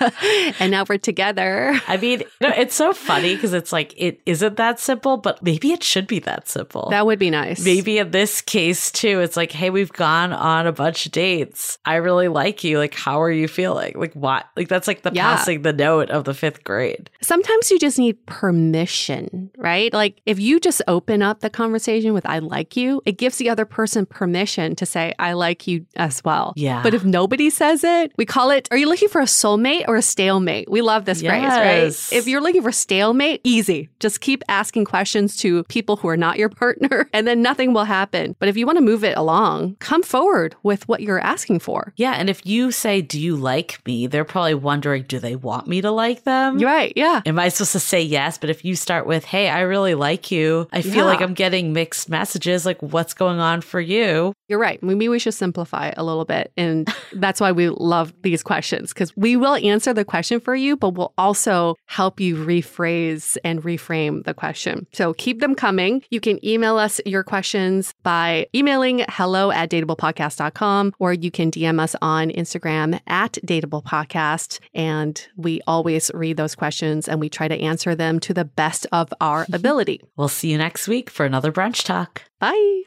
and 0.61 0.71
now 0.71 0.85
we're 0.87 0.97
together. 0.97 1.77
I 1.89 1.97
mean, 1.97 2.21
you 2.21 2.47
know, 2.47 2.53
it's 2.55 2.73
so 2.73 2.93
funny 2.93 3.35
because 3.35 3.51
it's 3.53 3.73
like 3.73 3.93
it 3.97 4.21
isn't 4.25 4.55
that 4.55 4.79
simple, 4.79 5.17
but 5.17 5.43
maybe 5.43 5.73
it 5.73 5.83
should 5.83 6.07
be 6.07 6.19
that 6.19 6.47
simple. 6.47 6.89
That 6.89 7.05
would 7.05 7.19
be 7.19 7.29
nice. 7.29 7.61
Maybe 7.65 7.97
in 7.97 8.11
this 8.11 8.39
case 8.39 8.91
too, 8.91 9.19
it's 9.19 9.35
like, 9.35 9.51
hey, 9.51 9.71
we've 9.71 9.91
gone 9.91 10.31
on 10.31 10.67
a 10.67 10.71
bunch 10.71 11.05
of 11.05 11.11
dates. 11.11 11.79
I 11.83 11.95
really 11.95 12.29
like 12.29 12.63
you. 12.63 12.77
Like, 12.77 12.95
how 12.95 13.21
are 13.21 13.29
you 13.31 13.49
feeling? 13.49 13.91
Like, 13.97 14.13
what? 14.13 14.45
Like, 14.55 14.69
that's 14.69 14.87
like 14.87 15.01
the 15.01 15.11
Yeah. 15.13 15.35
passing 15.35 15.63
the 15.63 15.73
note 15.73 16.09
of 16.11 16.23
the 16.23 16.33
fifth 16.33 16.63
grade. 16.63 17.09
Sometimes 17.21 17.69
you 17.69 17.77
just 17.77 17.99
need 17.99 18.25
permission, 18.25 19.51
right? 19.57 19.80
Like 19.91 20.21
if 20.25 20.39
you 20.39 20.59
just 20.59 20.81
open 20.87 21.21
up 21.21 21.39
the 21.39 21.49
conversation 21.49 22.13
with 22.13 22.25
I 22.25 22.39
like 22.39 22.77
you, 22.77 23.01
it 23.05 23.17
gives 23.17 23.37
the 23.37 23.49
other 23.49 23.65
person 23.65 24.05
permission 24.05 24.75
to 24.75 24.85
say 24.85 25.13
I 25.19 25.33
like 25.33 25.67
you 25.67 25.85
as 25.95 26.23
well. 26.23 26.53
Yeah. 26.55 26.83
But 26.83 26.93
if 26.93 27.03
nobody 27.03 27.49
says 27.49 27.83
it, 27.83 28.11
we 28.17 28.25
call 28.25 28.49
it 28.49 28.67
are 28.71 28.77
you 28.77 28.87
looking 28.87 29.09
for 29.09 29.21
a 29.21 29.25
soulmate 29.25 29.85
or 29.87 29.95
a 29.95 30.01
stalemate? 30.01 30.69
We 30.69 30.81
love 30.81 31.05
this 31.05 31.21
phrase, 31.21 31.43
right? 31.43 32.09
If 32.11 32.27
you're 32.27 32.41
looking 32.41 32.61
for 32.61 32.71
stalemate, 32.71 33.41
easy. 33.43 33.89
Just 33.99 34.21
keep 34.21 34.43
asking 34.47 34.85
questions 34.85 35.37
to 35.37 35.63
people 35.65 35.97
who 35.97 36.07
are 36.07 36.17
not 36.17 36.37
your 36.37 36.49
partner 36.61 37.09
and 37.13 37.27
then 37.27 37.41
nothing 37.41 37.73
will 37.73 37.85
happen. 37.85 38.35
But 38.39 38.49
if 38.49 38.57
you 38.57 38.65
want 38.65 38.77
to 38.77 38.83
move 38.83 39.03
it 39.03 39.17
along, 39.17 39.75
come 39.79 40.03
forward 40.03 40.55
with 40.63 40.87
what 40.87 41.01
you're 41.01 41.19
asking 41.19 41.59
for. 41.59 41.93
Yeah. 41.95 42.13
And 42.13 42.29
if 42.29 42.45
you 42.45 42.71
say, 42.71 43.01
do 43.01 43.19
you 43.19 43.35
like 43.35 43.79
me? 43.85 44.07
They're 44.07 44.25
probably 44.25 44.55
wondering, 44.55 45.03
do 45.03 45.19
they 45.19 45.35
want 45.35 45.67
me 45.67 45.81
to 45.81 45.91
like 45.91 46.23
them? 46.23 46.59
You're 46.59 46.69
right. 46.69 46.93
Yeah. 46.95 47.21
Am 47.25 47.39
I 47.39 47.49
supposed 47.49 47.73
to 47.73 47.79
say 47.79 48.01
yes? 48.01 48.37
But 48.37 48.49
if 48.49 48.65
you 48.65 48.75
start 48.75 49.05
with, 49.05 49.25
hey, 49.25 49.49
I 49.49 49.61
really 49.71 49.95
like 49.95 50.29
you, 50.31 50.67
I 50.73 50.81
feel 50.81 50.95
Yeah. 50.97 51.03
like 51.05 51.21
I'm 51.21 51.33
getting 51.33 51.71
mixed 51.71 52.09
messages. 52.09 52.65
Like, 52.65 52.79
what's 52.81 53.13
going 53.13 53.39
on 53.39 53.61
for 53.61 53.79
you? 53.79 54.33
You're 54.49 54.59
right. 54.59 54.83
Maybe 54.83 55.07
we 55.07 55.17
should 55.17 55.33
simplify 55.33 55.93
a 55.95 56.03
little 56.03 56.25
bit. 56.25 56.51
And 56.57 56.87
that's 57.13 57.39
why 57.39 57.53
we 57.53 57.69
love 57.69 58.13
these 58.21 58.43
questions 58.43 58.91
because 58.93 59.15
we 59.15 59.37
will 59.37 59.55
answer 59.55 59.93
the 59.93 60.03
question 60.03 60.41
for 60.41 60.53
you, 60.55 60.75
but 60.75 60.89
we'll 60.95 61.13
also 61.17 61.75
help 61.85 62.19
you 62.19 62.35
rephrase 62.35 63.37
and 63.45 63.63
reframe 63.63 64.23
the 64.25 64.33
question. 64.33 64.85
So 64.91 65.13
keep 65.13 65.39
them 65.39 65.55
coming. 65.55 66.03
You 66.09 66.19
can 66.19 66.43
email 66.45 66.77
us 66.77 66.99
your 67.05 67.23
questions 67.23 67.93
by 68.03 68.47
emailing 68.53 69.05
hello 69.07 69.51
at 69.51 69.69
dateablepodcast.com 69.69 70.93
or 70.99 71.13
you 71.13 71.31
can 71.31 71.49
DM 71.49 71.79
us 71.79 71.95
on 72.01 72.29
Instagram 72.31 72.99
at 73.07 73.37
dateablepodcast. 73.45 74.59
And 74.73 75.25
we 75.37 75.61
always 75.67 76.11
read 76.13 76.37
those 76.37 76.55
questions 76.55 77.07
and 77.07 77.19
we 77.19 77.29
try 77.29 77.47
to 77.47 77.55
answer 77.55 77.95
them 77.95 78.19
to 78.21 78.33
the 78.33 78.45
best 78.45 78.85
of 78.91 79.13
our 79.21 79.45
ability. 79.61 80.01
We'll 80.17 80.27
see 80.27 80.51
you 80.51 80.57
next 80.57 80.87
week 80.87 81.09
for 81.09 81.25
another 81.25 81.51
brunch 81.51 81.85
talk. 81.85 82.23
Bye. 82.39 82.83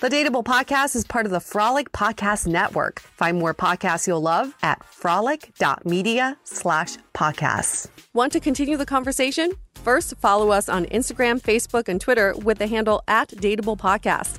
The 0.00 0.08
Dateable 0.08 0.44
Podcast 0.44 0.94
is 0.94 1.04
part 1.04 1.26
of 1.26 1.32
the 1.32 1.40
Frolic 1.40 1.90
Podcast 1.90 2.46
Network. 2.46 3.00
Find 3.00 3.36
more 3.36 3.52
podcasts 3.52 4.06
you'll 4.06 4.20
love 4.20 4.54
at 4.62 4.84
frolic.media 4.84 6.36
slash 6.44 6.96
podcasts. 7.14 7.88
Want 8.14 8.32
to 8.32 8.38
continue 8.38 8.76
the 8.76 8.86
conversation? 8.86 9.52
First, 9.74 10.14
follow 10.18 10.50
us 10.50 10.68
on 10.68 10.86
Instagram, 10.86 11.40
Facebook, 11.40 11.88
and 11.88 12.00
Twitter 12.00 12.32
with 12.44 12.58
the 12.58 12.68
handle 12.68 13.02
at 13.08 13.30
Dateable 13.30 13.76
Podcast. 13.76 14.38